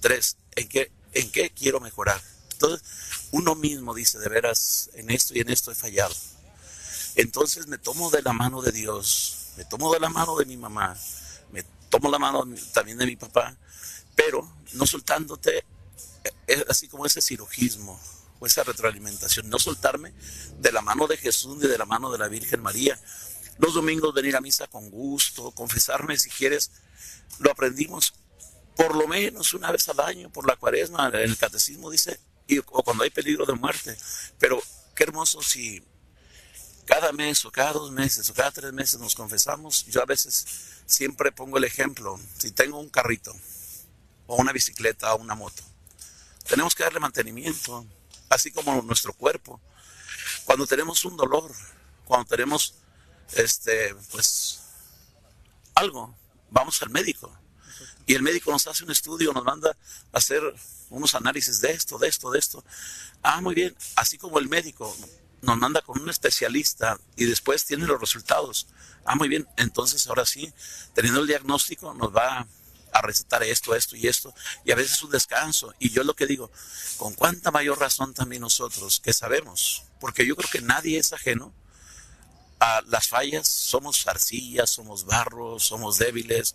Tres, 0.00 0.38
¿en 0.56 0.68
qué, 0.68 0.90
en 1.12 1.30
qué 1.30 1.50
quiero 1.50 1.80
mejorar? 1.80 2.20
Entonces, 2.52 2.82
uno 3.30 3.54
mismo 3.54 3.94
dice, 3.94 4.18
de 4.18 4.28
veras, 4.28 4.90
en 4.94 5.10
esto 5.10 5.34
y 5.34 5.40
en 5.40 5.50
esto 5.50 5.70
he 5.70 5.74
fallado. 5.74 6.14
Entonces 7.14 7.66
me 7.66 7.78
tomo 7.78 8.10
de 8.10 8.22
la 8.22 8.32
mano 8.32 8.62
de 8.62 8.72
Dios 8.72 9.39
me 9.60 9.66
tomo 9.66 9.92
de 9.92 10.00
la 10.00 10.08
mano 10.08 10.36
de 10.36 10.46
mi 10.46 10.56
mamá, 10.56 10.96
me 11.52 11.62
tomo 11.90 12.10
la 12.10 12.18
mano 12.18 12.46
también 12.72 12.96
de 12.96 13.04
mi 13.04 13.16
papá, 13.16 13.54
pero 14.16 14.50
no 14.72 14.86
soltándote, 14.86 15.58
eh, 15.58 16.32
es 16.46 16.64
así 16.66 16.88
como 16.88 17.04
ese 17.04 17.20
cirugismo 17.20 18.00
o 18.38 18.46
esa 18.46 18.64
retroalimentación, 18.64 19.50
no 19.50 19.58
soltarme 19.58 20.14
de 20.60 20.72
la 20.72 20.80
mano 20.80 21.06
de 21.06 21.18
Jesús 21.18 21.58
ni 21.58 21.68
de 21.68 21.76
la 21.76 21.84
mano 21.84 22.10
de 22.10 22.16
la 22.16 22.28
Virgen 22.28 22.62
María. 22.62 22.98
Los 23.58 23.74
domingos 23.74 24.14
venir 24.14 24.34
a 24.34 24.40
misa 24.40 24.66
con 24.66 24.88
gusto, 24.88 25.50
confesarme 25.50 26.18
si 26.18 26.30
quieres, 26.30 26.70
lo 27.40 27.50
aprendimos 27.50 28.14
por 28.76 28.96
lo 28.96 29.06
menos 29.06 29.52
una 29.52 29.70
vez 29.70 29.86
al 29.90 30.00
año 30.00 30.32
por 30.32 30.46
la 30.46 30.56
cuaresma, 30.56 31.08
el 31.08 31.36
catecismo 31.36 31.90
dice, 31.90 32.18
o 32.68 32.82
cuando 32.82 33.04
hay 33.04 33.10
peligro 33.10 33.44
de 33.44 33.52
muerte, 33.52 33.94
pero 34.38 34.58
qué 34.94 35.02
hermoso 35.02 35.42
si 35.42 35.84
cada 36.86 37.12
mes 37.12 37.44
o 37.44 37.50
cada 37.50 37.72
dos 37.72 37.90
meses 37.90 38.28
o 38.30 38.34
cada 38.34 38.50
tres 38.50 38.72
meses 38.72 39.00
nos 39.00 39.14
confesamos, 39.14 39.86
yo 39.86 40.02
a 40.02 40.06
veces 40.06 40.46
siempre 40.86 41.32
pongo 41.32 41.58
el 41.58 41.64
ejemplo, 41.64 42.18
si 42.38 42.50
tengo 42.50 42.78
un 42.78 42.88
carrito 42.88 43.34
o 44.26 44.36
una 44.36 44.52
bicicleta 44.52 45.14
o 45.14 45.18
una 45.18 45.34
moto, 45.34 45.62
tenemos 46.48 46.74
que 46.74 46.82
darle 46.82 47.00
mantenimiento, 47.00 47.86
así 48.28 48.50
como 48.50 48.82
nuestro 48.82 49.12
cuerpo. 49.12 49.60
Cuando 50.44 50.66
tenemos 50.66 51.04
un 51.04 51.16
dolor, 51.16 51.52
cuando 52.04 52.28
tenemos 52.28 52.74
este 53.32 53.94
pues 54.10 54.60
algo, 55.74 56.14
vamos 56.50 56.82
al 56.82 56.90
médico. 56.90 57.32
Y 58.06 58.14
el 58.14 58.22
médico 58.22 58.50
nos 58.50 58.66
hace 58.66 58.82
un 58.82 58.90
estudio, 58.90 59.32
nos 59.32 59.44
manda 59.44 59.70
a 60.12 60.18
hacer 60.18 60.42
unos 60.88 61.14
análisis 61.14 61.60
de 61.60 61.70
esto, 61.70 61.98
de 61.98 62.08
esto, 62.08 62.30
de 62.30 62.38
esto. 62.40 62.64
Ah, 63.22 63.40
muy 63.40 63.54
bien. 63.54 63.76
Así 63.94 64.18
como 64.18 64.38
el 64.38 64.48
médico 64.48 64.96
nos 65.42 65.56
manda 65.56 65.82
con 65.82 66.00
un 66.00 66.10
especialista 66.10 66.98
y 67.16 67.24
después 67.24 67.64
tiene 67.64 67.86
los 67.86 68.00
resultados. 68.00 68.66
Ah, 69.04 69.14
muy 69.14 69.28
bien, 69.28 69.46
entonces 69.56 70.06
ahora 70.06 70.26
sí, 70.26 70.52
teniendo 70.94 71.20
el 71.20 71.26
diagnóstico, 71.26 71.94
nos 71.94 72.14
va 72.14 72.46
a 72.92 73.02
recetar 73.02 73.42
esto, 73.42 73.74
esto 73.74 73.96
y 73.96 74.08
esto, 74.08 74.34
y 74.64 74.72
a 74.72 74.76
veces 74.76 75.02
un 75.02 75.10
descanso. 75.10 75.72
Y 75.78 75.90
yo 75.90 76.04
lo 76.04 76.14
que 76.14 76.26
digo, 76.26 76.50
con 76.96 77.14
cuánta 77.14 77.50
mayor 77.50 77.78
razón 77.78 78.14
también 78.14 78.42
nosotros, 78.42 79.00
que 79.00 79.12
sabemos, 79.12 79.84
porque 80.00 80.26
yo 80.26 80.36
creo 80.36 80.50
que 80.50 80.60
nadie 80.60 80.98
es 80.98 81.12
ajeno 81.12 81.54
a 82.58 82.82
las 82.88 83.08
fallas, 83.08 83.48
somos 83.48 84.06
arcillas, 84.06 84.68
somos 84.68 85.06
barro, 85.06 85.58
somos 85.58 85.96
débiles 85.96 86.54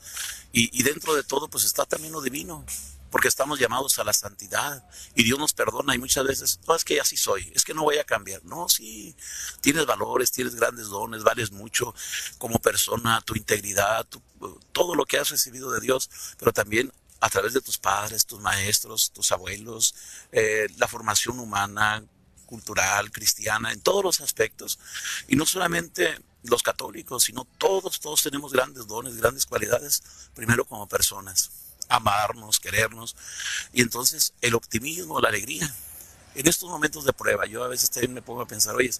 y, 0.51 0.77
y 0.77 0.83
dentro 0.83 1.15
de 1.15 1.23
todo 1.23 1.49
pues 1.49 1.63
está 1.63 1.85
también 1.85 2.13
lo 2.13 2.21
divino 2.21 2.63
porque 3.09 3.27
estamos 3.27 3.59
llamados 3.59 3.99
a 3.99 4.03
la 4.03 4.13
santidad 4.13 4.83
y 5.13 5.23
Dios 5.23 5.39
nos 5.39 5.53
perdona 5.53 5.95
y 5.95 5.97
muchas 5.97 6.25
veces, 6.25 6.59
no, 6.67 6.75
es 6.75 6.83
que 6.83 6.99
así 6.99 7.15
soy, 7.17 7.51
es 7.55 7.63
que 7.63 7.73
no 7.73 7.83
voy 7.83 7.97
a 7.97 8.03
cambiar. 8.03 8.43
No, 8.43 8.67
sí, 8.67 9.15
tienes 9.61 9.85
valores, 9.85 10.31
tienes 10.31 10.55
grandes 10.55 10.87
dones, 10.87 11.23
vales 11.23 11.51
mucho 11.51 11.93
como 12.37 12.59
persona, 12.59 13.21
tu 13.21 13.35
integridad, 13.35 14.05
todo 14.71 14.95
lo 14.95 15.05
que 15.05 15.17
has 15.17 15.29
recibido 15.29 15.71
de 15.71 15.81
Dios, 15.81 16.09
pero 16.37 16.51
también 16.51 16.91
a 17.21 17.29
través 17.29 17.53
de 17.53 17.61
tus 17.61 17.77
padres, 17.77 18.25
tus 18.25 18.39
maestros, 18.39 19.11
tus 19.11 19.31
abuelos, 19.31 19.95
eh, 20.31 20.67
la 20.77 20.87
formación 20.87 21.39
humana, 21.39 22.03
cultural, 22.45 23.11
cristiana, 23.11 23.71
en 23.71 23.81
todos 23.81 24.03
los 24.03 24.21
aspectos. 24.21 24.79
Y 25.27 25.35
no 25.35 25.45
solamente 25.45 26.19
los 26.43 26.61
católicos, 26.61 27.23
sino 27.23 27.45
todos, 27.57 27.99
todos 27.99 28.21
tenemos 28.21 28.51
grandes 28.51 28.87
dones, 28.87 29.15
grandes 29.17 29.45
cualidades, 29.45 30.03
primero 30.35 30.65
como 30.65 30.87
personas 30.87 31.64
amarnos, 31.89 32.59
querernos. 32.59 33.15
Y 33.73 33.81
entonces 33.81 34.33
el 34.41 34.55
optimismo, 34.55 35.19
la 35.19 35.29
alegría. 35.29 35.73
En 36.35 36.47
estos 36.47 36.69
momentos 36.69 37.05
de 37.05 37.13
prueba, 37.13 37.45
yo 37.45 37.63
a 37.63 37.67
veces 37.67 37.89
también 37.89 38.13
me 38.13 38.21
pongo 38.21 38.41
a 38.41 38.47
pensar, 38.47 38.75
oye, 38.75 38.91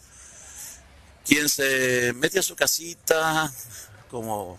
quien 1.25 1.49
se 1.49 2.13
mete 2.13 2.39
a 2.39 2.43
su 2.43 2.55
casita 2.55 3.51
como 4.09 4.57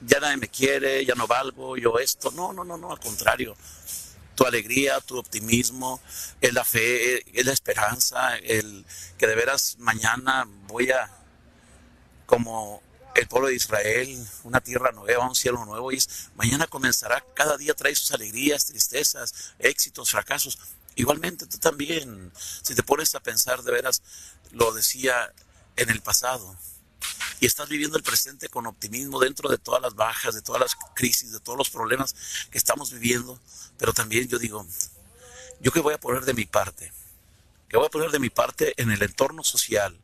ya 0.00 0.20
nadie 0.20 0.36
me 0.36 0.48
quiere, 0.48 1.04
ya 1.04 1.14
no 1.14 1.26
valgo, 1.26 1.76
yo 1.76 1.98
esto, 1.98 2.30
no, 2.32 2.52
no, 2.52 2.64
no, 2.64 2.76
no, 2.76 2.92
al 2.92 3.00
contrario. 3.00 3.56
Tu 4.34 4.44
alegría, 4.44 5.00
tu 5.00 5.16
optimismo, 5.16 6.00
es 6.40 6.52
la 6.52 6.64
fe, 6.64 7.24
es 7.38 7.46
la 7.46 7.52
esperanza, 7.52 8.36
el 8.38 8.84
que 9.16 9.26
de 9.26 9.36
veras 9.36 9.76
mañana 9.78 10.44
voy 10.66 10.90
a, 10.90 11.08
como 12.26 12.82
el 13.14 13.28
pueblo 13.28 13.48
de 13.48 13.54
Israel, 13.54 14.26
una 14.42 14.60
tierra 14.60 14.92
nueva, 14.92 15.28
un 15.28 15.34
cielo 15.34 15.64
nuevo, 15.64 15.92
y 15.92 16.02
mañana 16.36 16.66
comenzará, 16.66 17.24
cada 17.34 17.56
día 17.56 17.74
trae 17.74 17.94
sus 17.94 18.12
alegrías, 18.12 18.66
tristezas, 18.66 19.54
éxitos, 19.58 20.10
fracasos. 20.10 20.58
Igualmente 20.96 21.46
tú 21.46 21.58
también, 21.58 22.32
si 22.62 22.74
te 22.74 22.82
pones 22.82 23.14
a 23.14 23.20
pensar 23.20 23.62
de 23.62 23.72
veras, 23.72 24.02
lo 24.50 24.72
decía 24.72 25.32
en 25.76 25.90
el 25.90 26.02
pasado, 26.02 26.56
y 27.40 27.46
estás 27.46 27.68
viviendo 27.68 27.96
el 27.96 28.02
presente 28.02 28.48
con 28.48 28.66
optimismo 28.66 29.20
dentro 29.20 29.48
de 29.48 29.58
todas 29.58 29.82
las 29.82 29.94
bajas, 29.94 30.34
de 30.34 30.42
todas 30.42 30.60
las 30.60 30.76
crisis, 30.94 31.32
de 31.32 31.40
todos 31.40 31.58
los 31.58 31.70
problemas 31.70 32.14
que 32.50 32.58
estamos 32.58 32.92
viviendo, 32.92 33.40
pero 33.76 33.92
también 33.92 34.28
yo 34.28 34.38
digo, 34.38 34.66
¿yo 35.60 35.72
qué 35.72 35.80
voy 35.80 35.94
a 35.94 36.00
poner 36.00 36.24
de 36.24 36.34
mi 36.34 36.46
parte? 36.46 36.92
¿Qué 37.68 37.76
voy 37.76 37.86
a 37.86 37.90
poner 37.90 38.10
de 38.10 38.18
mi 38.18 38.30
parte 38.30 38.80
en 38.80 38.90
el 38.90 39.02
entorno 39.02 39.42
social? 39.42 39.98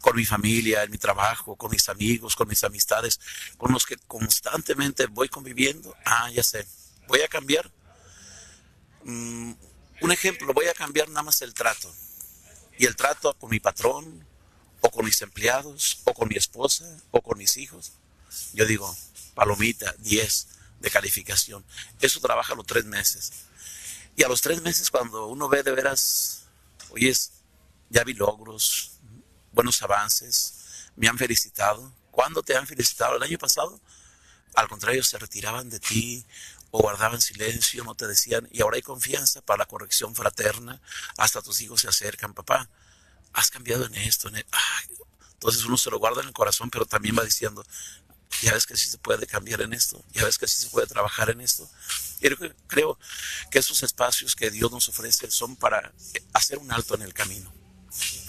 Con 0.00 0.16
mi 0.16 0.24
familia, 0.24 0.84
en 0.84 0.90
mi 0.90 0.98
trabajo, 0.98 1.56
con 1.56 1.70
mis 1.70 1.88
amigos, 1.88 2.36
con 2.36 2.48
mis 2.48 2.62
amistades, 2.64 3.20
con 3.56 3.72
los 3.72 3.86
que 3.86 3.96
constantemente 3.96 5.06
voy 5.06 5.28
conviviendo. 5.28 5.94
Ah, 6.04 6.30
ya 6.30 6.42
sé, 6.42 6.66
voy 7.06 7.20
a 7.22 7.28
cambiar. 7.28 7.70
Mm, 9.04 9.52
un 10.00 10.12
ejemplo, 10.12 10.52
voy 10.52 10.66
a 10.66 10.74
cambiar 10.74 11.08
nada 11.08 11.22
más 11.22 11.42
el 11.42 11.54
trato. 11.54 11.92
Y 12.78 12.86
el 12.86 12.94
trato 12.94 13.34
con 13.34 13.50
mi 13.50 13.58
patrón, 13.58 14.26
o 14.80 14.90
con 14.90 15.04
mis 15.04 15.20
empleados, 15.22 16.00
o 16.04 16.14
con 16.14 16.28
mi 16.28 16.36
esposa, 16.36 16.84
o 17.10 17.20
con 17.20 17.36
mis 17.38 17.56
hijos. 17.56 17.92
Yo 18.52 18.64
digo, 18.66 18.94
palomita, 19.34 19.92
10 19.98 20.48
de 20.80 20.90
calificación. 20.90 21.64
Eso 22.00 22.20
trabaja 22.20 22.54
los 22.54 22.66
tres 22.66 22.84
meses. 22.84 23.32
Y 24.16 24.22
a 24.22 24.28
los 24.28 24.40
tres 24.40 24.62
meses, 24.62 24.90
cuando 24.90 25.26
uno 25.26 25.48
ve 25.48 25.62
de 25.62 25.72
veras, 25.72 26.44
oyes, 26.90 27.32
ya 27.90 28.04
vi 28.04 28.14
logros, 28.14 28.97
buenos 29.52 29.82
avances, 29.82 30.54
me 30.96 31.08
han 31.08 31.18
felicitado. 31.18 31.92
¿Cuándo 32.10 32.42
te 32.42 32.56
han 32.56 32.66
felicitado? 32.66 33.16
¿El 33.16 33.22
año 33.22 33.38
pasado? 33.38 33.80
Al 34.54 34.68
contrario, 34.68 35.04
se 35.04 35.18
retiraban 35.18 35.70
de 35.70 35.78
ti 35.78 36.26
o 36.70 36.80
guardaban 36.80 37.20
silencio, 37.20 37.84
no 37.84 37.94
te 37.94 38.06
decían, 38.06 38.48
y 38.52 38.60
ahora 38.60 38.76
hay 38.76 38.82
confianza 38.82 39.40
para 39.40 39.58
la 39.58 39.66
corrección 39.66 40.14
fraterna, 40.14 40.80
hasta 41.16 41.40
tus 41.40 41.60
hijos 41.60 41.80
se 41.80 41.88
acercan, 41.88 42.34
papá, 42.34 42.68
has 43.32 43.50
cambiado 43.50 43.86
en 43.86 43.94
esto, 43.94 44.28
en 44.28 44.36
e-". 44.36 44.46
entonces 45.32 45.64
uno 45.64 45.78
se 45.78 45.90
lo 45.90 45.98
guarda 45.98 46.20
en 46.20 46.28
el 46.28 46.34
corazón, 46.34 46.68
pero 46.68 46.84
también 46.84 47.16
va 47.16 47.24
diciendo, 47.24 47.64
ya 48.42 48.52
ves 48.52 48.66
que 48.66 48.76
sí 48.76 48.88
se 48.88 48.98
puede 48.98 49.26
cambiar 49.26 49.62
en 49.62 49.72
esto, 49.72 50.04
ya 50.12 50.24
ves 50.24 50.36
que 50.36 50.46
sí 50.46 50.60
se 50.60 50.68
puede 50.68 50.86
trabajar 50.86 51.30
en 51.30 51.40
esto. 51.40 51.68
Y 52.20 52.28
creo 52.66 52.98
que 53.50 53.60
esos 53.60 53.82
espacios 53.82 54.36
que 54.36 54.50
Dios 54.50 54.70
nos 54.70 54.88
ofrece 54.88 55.30
son 55.30 55.56
para 55.56 55.92
hacer 56.34 56.58
un 56.58 56.70
alto 56.70 56.94
en 56.96 57.02
el 57.02 57.14
camino 57.14 57.57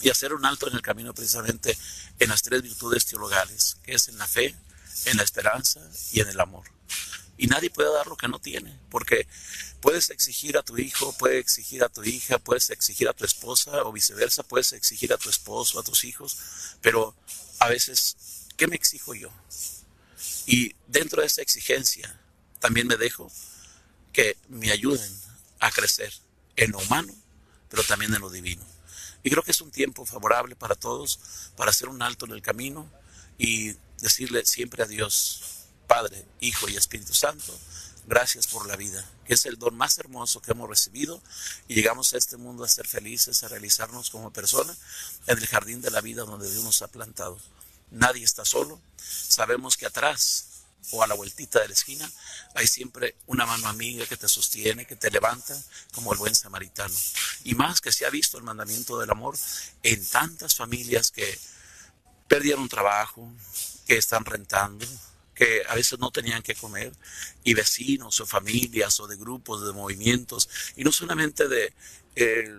y 0.01 0.09
hacer 0.09 0.33
un 0.33 0.45
alto 0.45 0.67
en 0.67 0.75
el 0.75 0.81
camino 0.81 1.13
precisamente 1.13 1.77
en 2.19 2.29
las 2.29 2.41
tres 2.41 2.61
virtudes 2.61 3.05
teologales, 3.05 3.77
que 3.83 3.93
es 3.93 4.07
en 4.07 4.17
la 4.17 4.27
fe, 4.27 4.55
en 5.05 5.17
la 5.17 5.23
esperanza 5.23 5.81
y 6.11 6.21
en 6.21 6.29
el 6.29 6.39
amor. 6.39 6.65
Y 7.37 7.47
nadie 7.47 7.69
puede 7.69 7.93
dar 7.93 8.07
lo 8.07 8.17
que 8.17 8.27
no 8.27 8.39
tiene, 8.39 8.77
porque 8.89 9.27
puedes 9.79 10.09
exigir 10.09 10.57
a 10.57 10.63
tu 10.63 10.77
hijo, 10.77 11.13
puedes 11.17 11.39
exigir 11.39 11.83
a 11.83 11.89
tu 11.89 12.03
hija, 12.03 12.37
puedes 12.37 12.69
exigir 12.69 13.07
a 13.07 13.13
tu 13.13 13.23
esposa 13.23 13.83
o 13.83 13.93
viceversa, 13.93 14.43
puedes 14.43 14.73
exigir 14.73 15.13
a 15.13 15.17
tu 15.17 15.29
esposo, 15.29 15.79
a 15.79 15.83
tus 15.83 16.03
hijos, 16.03 16.37
pero 16.81 17.15
a 17.59 17.69
veces, 17.69 18.17
¿qué 18.57 18.67
me 18.67 18.75
exijo 18.75 19.13
yo? 19.13 19.29
Y 20.45 20.75
dentro 20.87 21.21
de 21.21 21.27
esa 21.27 21.41
exigencia 21.41 22.19
también 22.59 22.87
me 22.87 22.97
dejo 22.97 23.31
que 24.11 24.35
me 24.49 24.71
ayuden 24.71 25.09
a 25.59 25.71
crecer 25.71 26.13
en 26.55 26.71
lo 26.71 26.79
humano, 26.79 27.13
pero 27.69 27.83
también 27.83 28.13
en 28.13 28.21
lo 28.21 28.29
divino. 28.29 28.65
Y 29.29 29.31
creo 29.31 29.43
que 29.43 29.51
es 29.51 29.61
un 29.61 29.69
tiempo 29.69 30.07
favorable 30.07 30.55
para 30.55 30.73
todos 30.73 31.19
para 31.55 31.69
hacer 31.69 31.87
un 31.87 32.01
alto 32.01 32.25
en 32.25 32.31
el 32.31 32.41
camino 32.41 32.89
y 33.37 33.73
decirle 33.99 34.43
siempre 34.43 34.81
a 34.81 34.87
Dios, 34.87 35.43
Padre, 35.85 36.25
Hijo 36.39 36.67
y 36.67 36.75
Espíritu 36.75 37.13
Santo, 37.13 37.55
gracias 38.07 38.47
por 38.47 38.65
la 38.65 38.75
vida, 38.75 39.07
que 39.25 39.35
es 39.35 39.45
el 39.45 39.59
don 39.59 39.77
más 39.77 39.99
hermoso 39.99 40.41
que 40.41 40.53
hemos 40.53 40.67
recibido 40.67 41.21
y 41.67 41.75
llegamos 41.75 42.11
a 42.15 42.17
este 42.17 42.37
mundo 42.37 42.63
a 42.63 42.67
ser 42.67 42.87
felices, 42.87 43.43
a 43.43 43.49
realizarnos 43.49 44.09
como 44.09 44.33
persona 44.33 44.75
en 45.27 45.37
el 45.37 45.45
jardín 45.45 45.79
de 45.81 45.91
la 45.91 46.01
vida 46.01 46.23
donde 46.23 46.49
Dios 46.49 46.63
nos 46.63 46.81
ha 46.81 46.87
plantado. 46.87 47.37
Nadie 47.91 48.23
está 48.23 48.45
solo, 48.45 48.81
sabemos 48.97 49.77
que 49.77 49.85
atrás 49.85 50.47
o 50.91 51.03
a 51.03 51.07
la 51.07 51.15
vueltita 51.15 51.59
de 51.59 51.67
la 51.67 51.73
esquina, 51.73 52.09
hay 52.55 52.67
siempre 52.67 53.15
una 53.27 53.45
mano 53.45 53.67
amiga 53.67 54.05
que 54.05 54.17
te 54.17 54.27
sostiene, 54.27 54.85
que 54.85 54.95
te 54.95 55.11
levanta, 55.11 55.55
como 55.93 56.13
el 56.13 56.19
buen 56.19 56.35
samaritano. 56.35 56.95
Y 57.43 57.55
más 57.55 57.81
que 57.81 57.91
se 57.91 58.05
ha 58.05 58.09
visto 58.09 58.37
el 58.37 58.43
mandamiento 58.43 58.97
del 58.99 59.11
amor 59.11 59.37
en 59.83 60.05
tantas 60.07 60.55
familias 60.55 61.11
que 61.11 61.37
perdieron 62.27 62.69
trabajo, 62.69 63.31
que 63.85 63.97
están 63.97 64.25
rentando, 64.25 64.85
que 65.35 65.63
a 65.67 65.75
veces 65.75 65.99
no 65.99 66.11
tenían 66.11 66.41
que 66.43 66.55
comer, 66.55 66.91
y 67.43 67.53
vecinos 67.53 68.19
o 68.19 68.25
familias 68.25 68.99
o 68.99 69.07
de 69.07 69.15
grupos, 69.15 69.65
de 69.65 69.73
movimientos, 69.73 70.49
y 70.75 70.83
no 70.83 70.91
solamente 70.91 71.47
de 71.47 71.73
eh, 72.15 72.49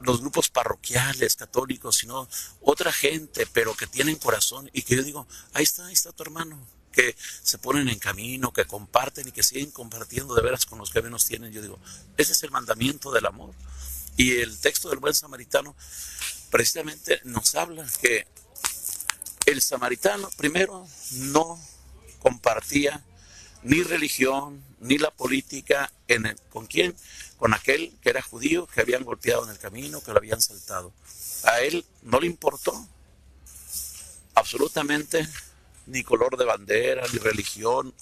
los 0.00 0.20
grupos 0.20 0.48
parroquiales 0.48 1.36
católicos, 1.36 1.96
sino 1.96 2.28
otra 2.60 2.92
gente, 2.92 3.46
pero 3.52 3.74
que 3.74 3.86
tienen 3.86 4.16
corazón 4.16 4.70
y 4.72 4.82
que 4.82 4.96
yo 4.96 5.02
digo, 5.02 5.26
ahí 5.52 5.64
está, 5.64 5.86
ahí 5.86 5.92
está 5.92 6.12
tu 6.12 6.22
hermano, 6.22 6.66
que 6.92 7.16
se 7.42 7.58
ponen 7.58 7.88
en 7.88 7.98
camino, 7.98 8.52
que 8.52 8.66
comparten 8.66 9.28
y 9.28 9.32
que 9.32 9.42
siguen 9.42 9.70
compartiendo 9.70 10.34
de 10.34 10.42
veras 10.42 10.66
con 10.66 10.78
los 10.78 10.90
que 10.90 11.02
menos 11.02 11.26
tienen. 11.26 11.52
Yo 11.52 11.62
digo, 11.62 11.78
ese 12.16 12.32
es 12.32 12.42
el 12.42 12.50
mandamiento 12.50 13.10
del 13.12 13.26
amor. 13.26 13.54
Y 14.16 14.36
el 14.36 14.58
texto 14.58 14.90
del 14.90 14.98
buen 14.98 15.14
samaritano 15.14 15.76
precisamente 16.50 17.20
nos 17.24 17.54
habla 17.54 17.86
que 18.00 18.26
el 19.46 19.62
samaritano 19.62 20.28
primero 20.36 20.86
no 21.12 21.60
compartía 22.18 23.04
ni 23.62 23.82
religión, 23.82 24.62
ni 24.80 24.98
la 24.98 25.10
política, 25.10 25.92
¿con 26.50 26.66
quién? 26.66 26.94
Con 27.36 27.54
aquel 27.54 27.92
que 28.02 28.10
era 28.10 28.22
judío, 28.22 28.66
que 28.66 28.80
habían 28.80 29.04
golpeado 29.04 29.44
en 29.44 29.50
el 29.50 29.58
camino, 29.58 30.02
que 30.02 30.12
lo 30.12 30.18
habían 30.18 30.40
saltado. 30.40 30.92
A 31.44 31.60
él 31.60 31.84
no 32.02 32.20
le 32.20 32.26
importó 32.26 32.86
absolutamente 34.34 35.28
ni 35.90 36.02
color 36.02 36.36
de 36.36 36.44
bandera, 36.44 37.06
ni 37.12 37.18
religión, 37.18 37.94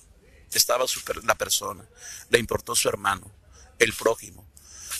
estaba 0.53 0.87
super, 0.87 1.25
la 1.25 1.35
persona, 1.35 1.87
le 2.31 2.39
importó 2.39 2.75
su 2.75 2.89
hermano, 2.89 3.31
el 3.79 3.93
prójimo. 3.93 4.47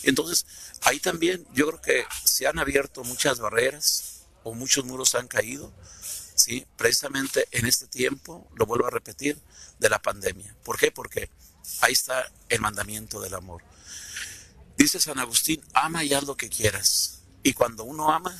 Entonces, 0.03 0.47
ahí 0.83 1.01
también 1.01 1.47
yo 1.53 1.67
creo 1.69 1.81
que 1.81 2.05
se 2.25 2.47
han 2.47 2.59
abierto 2.59 3.05
muchas 3.05 3.41
barreras 3.41 4.27
o 4.43 4.55
muchos 4.55 4.85
muros 4.85 5.15
han 5.15 5.29
caído, 5.29 5.73
¿sí? 6.35 6.67
precisamente 6.77 7.49
en 7.51 7.67
este 7.67 7.87
tiempo, 7.87 8.49
lo 8.55 8.67
vuelvo 8.67 8.87
a 8.87 8.91
repetir, 8.91 9.39
de 9.79 9.89
la 9.89 10.01
pandemia. 10.01 10.55
¿Por 10.65 10.79
qué? 10.79 10.91
Porque 10.91 11.31
ahí 11.81 11.93
está 11.93 12.31
el 12.49 12.61
mandamiento 12.61 13.21
del 13.21 13.35
amor. 13.35 13.63
Dice 14.77 15.01
San 15.01 15.19
Agustín, 15.19 15.63
ama 15.73 16.05
y 16.05 16.15
haz 16.15 16.25
lo 16.25 16.37
que 16.37 16.49
quieras. 16.49 17.23
Y 17.43 17.53
cuando 17.53 17.85
uno 17.85 18.13
ama, 18.13 18.37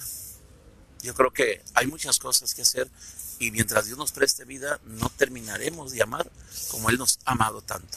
yo 1.03 1.15
creo 1.15 1.33
que 1.33 1.63
hay 1.75 1.87
muchas 1.87 2.19
cosas 2.19 2.55
que 2.55 2.63
hacer 2.63 2.91
y 3.39 3.51
mientras 3.51 3.87
Dios 3.87 3.99
nos 3.99 4.13
preste 4.13 4.45
vida, 4.45 4.81
no 4.85 5.09
terminaremos 5.11 5.93
de 5.93 6.03
amar 6.03 6.31
como 6.71 6.91
Él 6.91 6.99
nos 6.99 7.19
ha 7.25 7.33
amado 7.33 7.63
tanto. 7.63 7.97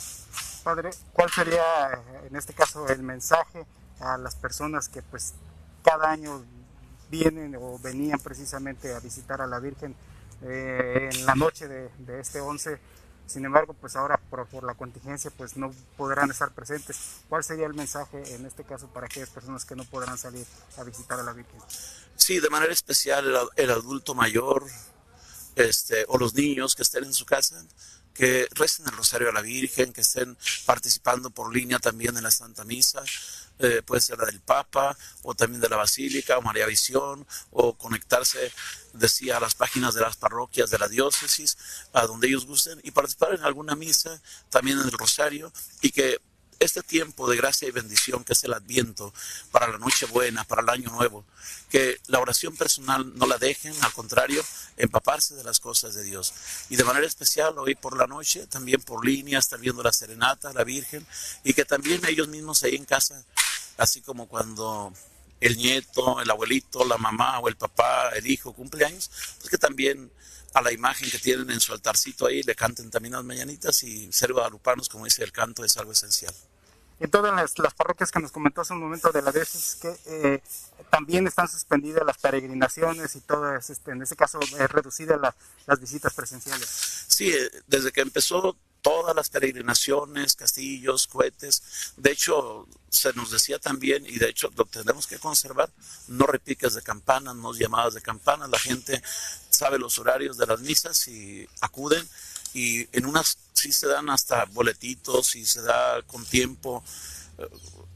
Padre, 0.63 0.91
¿cuál 1.13 1.31
sería 1.31 1.63
en 2.27 2.35
este 2.35 2.53
caso 2.53 2.87
el 2.87 3.01
mensaje 3.01 3.65
a 3.99 4.17
las 4.17 4.35
personas 4.35 4.89
que 4.89 5.01
pues 5.01 5.33
cada 5.83 6.11
año 6.11 6.43
vienen 7.09 7.55
o 7.59 7.77
venían 7.79 8.19
precisamente 8.19 8.93
a 8.93 8.99
visitar 8.99 9.41
a 9.41 9.47
la 9.47 9.59
Virgen 9.59 9.95
eh, 10.43 11.09
en 11.11 11.25
la 11.25 11.35
noche 11.35 11.67
de, 11.67 12.19
este 12.19 12.39
11. 12.39 12.79
Sin 13.27 13.45
embargo, 13.45 13.73
pues 13.73 13.95
ahora 13.95 14.17
por, 14.17 14.47
por, 14.47 14.63
la 14.63 14.73
contingencia 14.73 15.31
pues 15.37 15.55
no 15.55 15.73
podrán 15.97 16.31
estar 16.31 16.51
presentes. 16.51 17.21
¿Cuál 17.29 17.43
sería 17.43 17.65
el 17.65 17.73
mensaje 17.73 18.35
en 18.35 18.45
este 18.45 18.63
caso 18.63 18.87
para 18.87 19.05
aquellas 19.05 19.29
personas 19.29 19.65
que 19.65 19.75
no 19.75 19.85
podrán 19.85 20.17
salir 20.17 20.45
a 20.77 20.83
visitar 20.83 21.19
a 21.19 21.23
la 21.23 21.33
Virgen? 21.33 21.59
Sí, 22.15 22.39
de 22.39 22.49
manera 22.49 22.73
especial 22.73 23.25
el, 23.27 23.37
el 23.55 23.71
adulto 23.71 24.15
mayor 24.15 24.65
este, 25.55 26.05
o 26.07 26.17
los 26.17 26.33
niños 26.33 26.75
que 26.75 26.83
estén 26.83 27.03
en 27.03 27.13
su 27.13 27.25
casa 27.25 27.63
que 28.13 28.47
recen 28.51 28.85
el 28.85 28.91
rosario 28.91 29.29
a 29.29 29.33
la 29.33 29.41
Virgen, 29.41 29.93
que 29.93 30.01
estén 30.01 30.37
participando 30.65 31.29
por 31.29 31.53
línea 31.53 31.79
también 31.79 32.17
en 32.17 32.23
la 32.23 32.31
Santa 32.31 32.63
Misa, 32.65 33.03
eh, 33.59 33.81
puede 33.85 34.01
ser 34.01 34.17
la 34.17 34.25
del 34.25 34.41
Papa 34.41 34.97
o 35.23 35.35
también 35.35 35.61
de 35.61 35.69
la 35.69 35.77
Basílica 35.77 36.37
o 36.37 36.41
María 36.41 36.65
Visión 36.65 37.25
o 37.51 37.77
conectarse, 37.77 38.51
decía, 38.93 39.37
a 39.37 39.39
las 39.39 39.55
páginas 39.55 39.93
de 39.93 40.01
las 40.01 40.17
parroquias 40.17 40.69
de 40.71 40.79
la 40.79 40.87
diócesis, 40.87 41.57
a 41.93 42.07
donde 42.07 42.27
ellos 42.27 42.45
gusten 42.45 42.79
y 42.83 42.91
participar 42.91 43.35
en 43.35 43.43
alguna 43.43 43.75
misa, 43.75 44.21
también 44.49 44.79
en 44.79 44.85
el 44.85 44.91
rosario 44.91 45.53
y 45.81 45.91
que 45.91 46.19
este 46.61 46.83
tiempo 46.83 47.27
de 47.29 47.37
gracia 47.37 47.67
y 47.67 47.71
bendición 47.71 48.23
que 48.23 48.33
es 48.33 48.43
el 48.43 48.53
Adviento 48.53 49.13
para 49.51 49.67
la 49.67 49.79
Nochebuena, 49.79 50.43
para 50.43 50.61
el 50.61 50.69
Año 50.69 50.91
Nuevo, 50.91 51.25
que 51.69 51.99
la 52.07 52.19
oración 52.19 52.55
personal 52.55 53.17
no 53.17 53.25
la 53.25 53.37
dejen, 53.37 53.73
al 53.81 53.91
contrario, 53.93 54.45
empaparse 54.77 55.35
de 55.35 55.43
las 55.43 55.59
cosas 55.59 55.95
de 55.95 56.03
Dios. 56.03 56.33
Y 56.69 56.75
de 56.75 56.83
manera 56.83 57.07
especial 57.07 57.57
hoy 57.57 57.73
por 57.75 57.97
la 57.97 58.05
noche, 58.05 58.45
también 58.47 58.81
por 58.81 59.03
línea, 59.03 59.39
estar 59.39 59.59
viendo 59.59 59.81
la 59.81 59.91
serenata, 59.91 60.53
la 60.53 60.63
Virgen, 60.63 61.05
y 61.43 61.53
que 61.53 61.65
también 61.65 62.01
ellos 62.05 62.27
mismos 62.27 62.63
ahí 62.63 62.75
en 62.75 62.85
casa, 62.85 63.25
así 63.77 64.01
como 64.01 64.27
cuando 64.27 64.93
el 65.39 65.57
nieto, 65.57 66.21
el 66.21 66.29
abuelito, 66.29 66.85
la 66.85 66.97
mamá 66.97 67.39
o 67.39 67.47
el 67.47 67.57
papá, 67.57 68.09
el 68.09 68.27
hijo 68.27 68.53
cumpleaños, 68.53 69.09
pues 69.39 69.49
que 69.49 69.57
también 69.57 70.11
a 70.53 70.61
la 70.61 70.71
imagen 70.71 71.09
que 71.09 71.17
tienen 71.17 71.49
en 71.49 71.59
su 71.59 71.73
altarcito 71.73 72.27
ahí 72.27 72.43
le 72.43 72.55
canten 72.55 72.91
también 72.91 73.13
las 73.13 73.23
mañanitas 73.23 73.81
y 73.83 74.11
ser 74.11 74.33
guadalupanos, 74.33 74.89
como 74.89 75.05
dice 75.05 75.23
el 75.23 75.31
canto, 75.31 75.63
es 75.63 75.77
algo 75.77 75.93
esencial 75.93 76.35
en 77.01 77.09
todas 77.09 77.33
las, 77.57 77.73
parroquias 77.73 78.11
que 78.11 78.19
nos 78.19 78.31
comentó 78.31 78.61
hace 78.61 78.73
un 78.73 78.79
momento 78.79 79.11
de 79.11 79.23
la 79.23 79.31
diócesis 79.31 79.75
que 79.81 79.95
eh, 80.05 80.43
también 80.91 81.25
están 81.25 81.47
suspendidas 81.47 82.05
las 82.05 82.19
peregrinaciones 82.19 83.15
y 83.15 83.21
todo, 83.21 83.55
este, 83.55 83.91
en 83.91 84.03
ese 84.03 84.15
caso 84.15 84.39
es 84.39 84.71
reducida 84.71 85.19
las 85.65 85.79
visitas 85.79 86.13
presenciales. 86.13 86.69
Sí, 87.07 87.31
eh, 87.31 87.49
desde 87.65 87.91
que 87.91 88.01
empezó 88.01 88.55
todas 88.83 89.15
las 89.15 89.29
peregrinaciones, 89.29 90.35
castillos, 90.35 91.07
cohetes, 91.07 91.93
de 91.97 92.11
hecho 92.11 92.67
se 92.89 93.13
nos 93.13 93.31
decía 93.31 93.57
también, 93.57 94.05
y 94.05 94.19
de 94.19 94.29
hecho 94.29 94.51
lo 94.55 94.65
tenemos 94.65 95.07
que 95.07 95.17
conservar, 95.17 95.71
no 96.07 96.27
repiques 96.27 96.75
de 96.75 96.83
campanas, 96.83 97.35
no 97.35 97.53
llamadas 97.53 97.95
de 97.95 98.01
campanas, 98.01 98.49
la 98.49 98.59
gente 98.59 99.01
sabe 99.49 99.79
los 99.79 99.97
horarios 99.97 100.37
de 100.37 100.45
las 100.45 100.59
misas 100.61 101.07
y 101.07 101.47
acuden 101.61 102.07
y 102.53 102.87
en 102.95 103.05
unas 103.05 103.37
sí 103.53 103.71
se 103.71 103.87
dan 103.87 104.09
hasta 104.09 104.45
boletitos 104.45 105.35
y 105.35 105.45
se 105.45 105.61
da 105.61 106.01
con 106.03 106.25
tiempo. 106.25 106.83
Eh, 107.37 107.47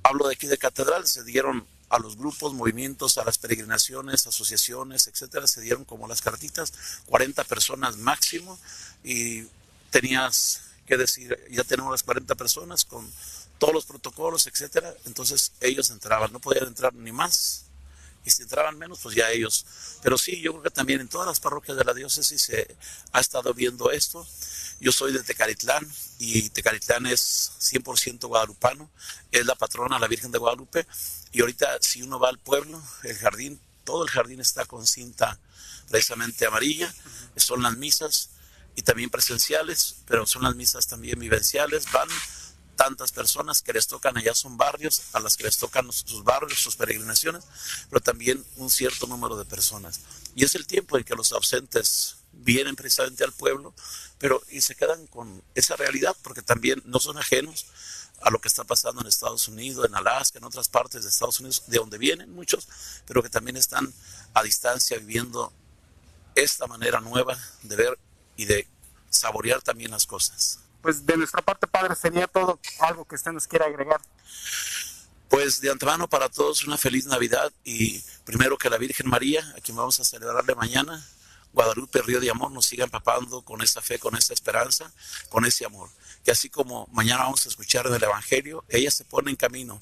hablo 0.04 0.28
de 0.28 0.36
aquí 0.36 0.48
de 0.48 0.58
catedral, 0.58 1.08
se 1.08 1.24
dieron 1.24 1.65
a 1.89 2.00
los 2.00 2.18
grupos, 2.18 2.54
movimientos, 2.54 3.18
a 3.18 3.26
las 3.26 3.38
peregrinaciones, 3.38 4.28
asociaciones, 4.28 5.08
etcétera, 5.08 5.48
se 5.48 5.62
dieron 5.62 5.86
como 5.86 6.08
las 6.08 6.22
cartitas, 6.22 6.74
40 7.06 7.44
personas 7.44 7.98
máximo 7.98 8.60
y 9.04 9.44
tenías 9.91 10.62
que 10.88 10.98
decir, 10.98 11.39
ya 11.50 11.63
tenemos 11.63 11.91
las 11.91 12.04
40 12.04 12.36
personas 12.36 12.86
con 12.86 13.10
todos 13.58 13.74
los 13.74 13.86
protocolos, 13.86 14.48
etcétera, 14.48 14.94
entonces 15.06 15.54
ellos 15.62 15.89
entraban, 15.89 16.32
no 16.34 16.39
podían 16.39 16.68
entrar 16.68 16.94
ni 16.94 17.12
más 17.12 17.64
y 18.26 18.32
si 18.32 18.42
entraban 18.42 18.78
menos, 18.78 19.00
pues 19.02 19.16
ya 19.16 19.30
ellos. 19.30 19.66
Pero 20.02 20.18
sí, 20.18 20.42
yo 20.42 20.52
creo 20.52 20.64
que 20.64 20.72
también 20.72 21.02
en 21.02 21.08
todas 21.08 21.28
las 21.28 21.40
parroquias 21.40 21.78
de 21.78 21.84
la 21.84 21.94
diócesis 21.94 22.42
se 22.42 22.76
ha 23.12 23.20
estado 23.20 23.54
viendo 23.54 23.92
esto. 23.92 24.28
Yo 24.80 24.92
soy 24.92 25.14
de 25.14 25.24
Tecalitlán 25.24 25.88
y 26.18 26.50
Tecalitlán 26.50 27.06
es 27.06 27.52
100% 27.60 28.28
guadalupano, 28.28 28.90
es 29.32 29.46
la 29.46 29.56
patrona, 29.56 30.00
la 30.00 30.08
Virgen 30.08 30.32
de 30.32 30.40
Guadalupe. 30.40 30.86
Y 31.32 31.42
ahorita 31.42 31.78
si 31.82 32.02
uno 32.02 32.20
va 32.20 32.30
al 32.30 32.40
pueblo, 32.40 32.82
el 33.04 33.16
jardín, 33.18 33.60
todo 33.84 34.04
el 34.04 34.10
jardín 34.10 34.42
está 34.42 34.66
con 34.66 34.86
cinta 34.88 35.40
precisamente 35.90 36.46
amarilla, 36.46 36.94
son 37.36 37.62
las 37.62 37.78
misas 37.78 38.30
y 38.76 38.82
también 38.82 39.10
presenciales, 39.10 39.98
pero 40.08 40.26
son 40.26 40.44
las 40.44 40.56
misas 40.56 40.88
también 40.88 41.20
vivenciales, 41.20 41.92
van 41.92 42.10
tantas 42.76 43.12
personas 43.12 43.62
que 43.62 43.74
les 43.74 43.88
tocan 43.88 44.18
allá 44.18 44.34
son 44.34 44.58
barrios, 44.58 45.02
a 45.14 45.20
las 45.20 45.38
que 45.38 45.44
les 45.44 45.58
tocan 45.58 45.92
sus 45.92 46.24
barrios, 46.24 46.60
sus 46.60 46.76
peregrinaciones, 46.76 47.44
pero 47.90 48.02
también 48.02 48.46
un 48.58 48.70
cierto 48.70 49.08
número 49.08 49.38
de 49.38 49.46
personas. 49.46 50.02
Y 50.36 50.44
es 50.44 50.56
el 50.56 50.68
tiempo 50.68 50.98
en 50.98 51.04
que 51.04 51.16
los 51.16 51.32
ausentes 51.32 52.18
vienen 52.34 52.76
precisamente 52.76 53.24
al 53.24 53.32
pueblo, 53.32 53.74
pero 54.18 54.42
y 54.50 54.62
se 54.62 54.76
quedan 54.76 55.08
con 55.08 55.44
esa 55.56 55.76
realidad 55.76 56.16
porque 56.22 56.42
también 56.42 56.82
no 56.86 57.00
son 57.00 57.18
ajenos 57.18 57.66
a 58.22 58.30
lo 58.30 58.40
que 58.40 58.48
está 58.48 58.64
pasando 58.64 59.02
en 59.02 59.08
Estados 59.08 59.48
Unidos, 59.48 59.86
en 59.86 59.96
Alaska, 59.96 60.40
en 60.40 60.46
otras 60.46 60.70
partes 60.70 61.04
de 61.04 61.10
Estados 61.10 61.40
Unidos, 61.40 61.64
de 61.68 61.78
donde 61.78 61.98
vienen 61.98 62.34
muchos, 62.34 62.68
pero 63.06 63.22
que 63.22 63.30
también 63.30 63.58
están 63.58 63.94
a 64.34 64.44
distancia 64.44 64.98
viviendo 64.98 65.52
esta 66.34 66.68
manera 66.68 67.00
nueva 67.00 67.38
de 67.64 67.76
ver 67.76 68.00
y 68.36 68.46
de 68.46 68.68
saborear 69.10 69.62
también 69.62 69.92
las 69.92 70.06
cosas 70.06 70.60
pues 70.86 71.04
de 71.04 71.17
nuestra 71.17 71.41
parte, 71.41 71.65
Padre, 71.65 71.95
sería 71.95 72.28
todo 72.28 72.60
algo 72.78 73.06
que 73.06 73.15
usted 73.15 73.32
nos 73.32 73.48
quiera 73.48 73.65
agregar. 73.65 74.00
Pues 75.30 75.60
de 75.60 75.71
antemano 75.71 76.08
para 76.08 76.30
todos 76.30 76.63
una 76.63 76.78
feliz 76.78 77.08
Navidad 77.08 77.52
y 77.63 78.04
primero 78.24 78.56
que 78.56 78.69
la 78.69 78.78
Virgen 78.78 79.10
María, 79.10 79.43
a 79.58 79.62
quien 79.62 79.76
vamos 79.76 80.00
a 80.00 80.04
celebrarle 80.04 80.54
mañana, 80.54 81.04
Guadalupe, 81.54 82.04
Río 82.04 82.19
de 82.19 82.30
Amor, 82.30 82.52
nos 82.52 82.67
siga 82.67 82.84
empapando 82.84 83.41
con 83.41 83.63
esa 83.63 83.82
fe, 83.82 83.98
con 83.98 84.15
esa 84.15 84.36
esperanza, 84.36 84.93
con 85.30 85.43
ese 85.45 85.65
amor. 85.65 85.89
Que 86.24 86.30
así 86.30 86.52
como 86.52 86.88
mañana 86.91 87.24
vamos 87.24 87.43
a 87.48 87.50
escuchar 87.50 87.88
en 87.88 87.95
el 87.95 88.04
Evangelio, 88.04 88.63
ella 88.69 88.91
se 88.91 89.06
pone 89.06 89.32
en 89.32 89.38
camino 89.38 89.82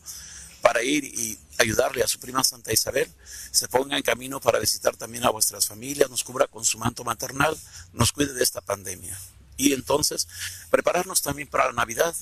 para 0.62 0.84
ir 0.84 1.04
y 1.04 1.38
ayudarle 1.58 2.02
a 2.02 2.08
su 2.08 2.18
prima 2.18 2.46
Santa 2.46 2.72
Isabel, 2.72 3.14
se 3.52 3.68
ponga 3.68 3.98
en 3.98 4.04
camino 4.04 4.40
para 4.40 4.58
visitar 4.58 4.96
también 4.96 5.26
a 5.26 5.32
vuestras 5.32 5.68
familias, 5.68 6.10
nos 6.10 6.24
cubra 6.24 6.48
con 6.48 6.64
su 6.64 6.78
manto 6.78 7.04
maternal, 7.04 7.58
nos 7.92 8.14
cuide 8.14 8.32
de 8.32 8.44
esta 8.44 8.62
pandemia 8.62 9.20
y 9.58 9.74
entonces 9.74 10.28
prepararnos 10.70 11.22
también 11.22 11.48
para 11.48 11.68
la 11.68 11.74
Navidad, 11.74 12.16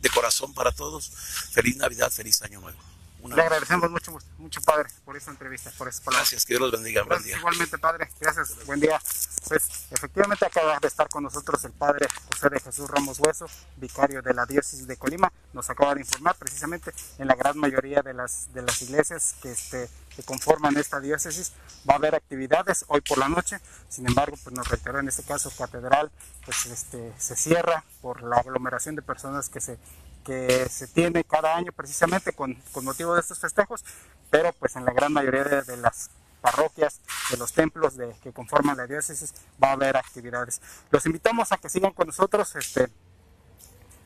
de 0.00 0.10
corazón 0.10 0.54
para 0.54 0.72
todos. 0.72 1.10
Feliz 1.50 1.76
Navidad, 1.76 2.10
feliz 2.10 2.42
Año 2.42 2.60
Nuevo. 2.60 2.78
Le 3.24 3.42
agradecemos 3.42 3.90
mucho, 3.90 4.16
mucho, 4.38 4.60
Padre, 4.62 4.88
por 5.04 5.16
esta 5.16 5.30
entrevista, 5.30 5.70
por 5.76 5.88
esas 5.88 6.00
palabras. 6.00 6.30
Gracias, 6.30 6.46
que 6.46 6.54
Dios 6.54 6.60
los 6.62 6.72
bendiga. 6.72 7.02
buen 7.02 7.22
día. 7.22 7.36
Igualmente, 7.36 7.76
Padre, 7.76 8.08
gracias, 8.20 8.64
buen 8.64 8.80
día. 8.80 9.00
Pues 9.48 9.68
efectivamente 9.90 10.46
acaba 10.46 10.78
de 10.78 10.88
estar 10.88 11.08
con 11.08 11.24
nosotros 11.24 11.62
el 11.64 11.72
Padre 11.72 12.06
José 12.30 12.48
de 12.48 12.60
Jesús 12.60 12.88
Ramos 12.88 13.18
Hueso, 13.18 13.46
vicario 13.76 14.22
de 14.22 14.34
la 14.34 14.46
diócesis 14.46 14.86
de 14.86 14.96
Colima. 14.96 15.32
Nos 15.52 15.68
acaba 15.68 15.94
de 15.94 16.00
informar 16.00 16.36
precisamente 16.36 16.92
en 17.18 17.26
la 17.26 17.34
gran 17.34 17.58
mayoría 17.58 18.02
de 18.02 18.14
las, 18.14 18.52
de 18.54 18.62
las 18.62 18.80
iglesias 18.82 19.34
que, 19.42 19.50
este, 19.50 19.90
que 20.18 20.24
conforman 20.24 20.76
esta 20.76 20.98
diócesis 20.98 21.52
va 21.88 21.94
a 21.94 21.96
haber 21.98 22.16
actividades 22.16 22.84
hoy 22.88 23.00
por 23.02 23.18
la 23.18 23.28
noche. 23.28 23.60
Sin 23.88 24.04
embargo, 24.04 24.36
pues 24.42 24.52
nos 24.52 24.66
reiteró 24.66 24.98
en 24.98 25.06
este 25.06 25.22
caso 25.22 25.48
Catedral, 25.56 26.10
pues 26.44 26.66
este, 26.66 27.12
se 27.18 27.36
cierra 27.36 27.84
por 28.02 28.24
la 28.24 28.38
aglomeración 28.38 28.96
de 28.96 29.02
personas 29.02 29.48
que 29.48 29.60
se 29.60 29.78
que 30.24 30.68
se 30.68 30.88
tiene 30.88 31.24
cada 31.24 31.56
año 31.56 31.72
precisamente 31.72 32.32
con, 32.32 32.54
con 32.72 32.84
motivo 32.84 33.14
de 33.14 33.20
estos 33.20 33.38
festejos, 33.38 33.82
pero 34.28 34.52
pues 34.52 34.76
en 34.76 34.84
la 34.84 34.92
gran 34.92 35.10
mayoría 35.10 35.44
de, 35.44 35.76
las 35.78 36.10
parroquias, 36.42 37.00
de 37.30 37.38
los 37.38 37.52
templos 37.54 37.96
de, 37.96 38.14
que 38.22 38.32
conforman 38.32 38.76
la 38.76 38.86
diócesis, 38.86 39.32
va 39.62 39.68
a 39.68 39.72
haber 39.72 39.96
actividades. 39.96 40.60
Los 40.90 41.06
invitamos 41.06 41.50
a 41.52 41.56
que 41.56 41.70
sigan 41.70 41.92
con 41.92 42.08
nosotros 42.08 42.56
este, 42.56 42.88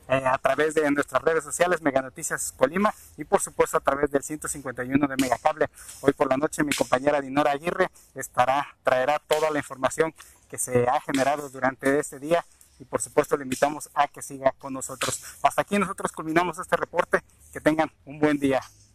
eh, 0.07 0.23
a 0.25 0.37
través 0.37 0.73
de 0.73 0.89
nuestras 0.91 1.21
redes 1.21 1.43
sociales, 1.43 1.81
Mega 1.81 2.01
Noticias 2.01 2.53
Colima, 2.57 2.93
y 3.17 3.23
por 3.23 3.41
supuesto 3.41 3.77
a 3.77 3.79
través 3.79 4.11
del 4.11 4.23
151 4.23 5.07
de 5.07 5.15
Megacable. 5.17 5.69
Hoy 6.01 6.13
por 6.13 6.29
la 6.29 6.37
noche 6.37 6.63
mi 6.63 6.73
compañera 6.73 7.21
Dinora 7.21 7.51
Aguirre 7.51 7.89
estará, 8.15 8.67
traerá 8.83 9.19
toda 9.19 9.49
la 9.51 9.59
información 9.59 10.13
que 10.49 10.57
se 10.57 10.87
ha 10.87 10.99
generado 11.01 11.49
durante 11.49 11.99
este 11.99 12.19
día 12.19 12.45
y 12.79 12.85
por 12.85 13.01
supuesto 13.01 13.37
le 13.37 13.43
invitamos 13.43 13.89
a 13.93 14.07
que 14.07 14.21
siga 14.21 14.53
con 14.59 14.73
nosotros. 14.73 15.21
Hasta 15.41 15.61
aquí 15.61 15.79
nosotros 15.79 16.11
culminamos 16.11 16.59
este 16.59 16.75
reporte. 16.75 17.21
Que 17.51 17.61
tengan 17.61 17.91
un 18.05 18.19
buen 18.19 18.39
día. 18.39 18.61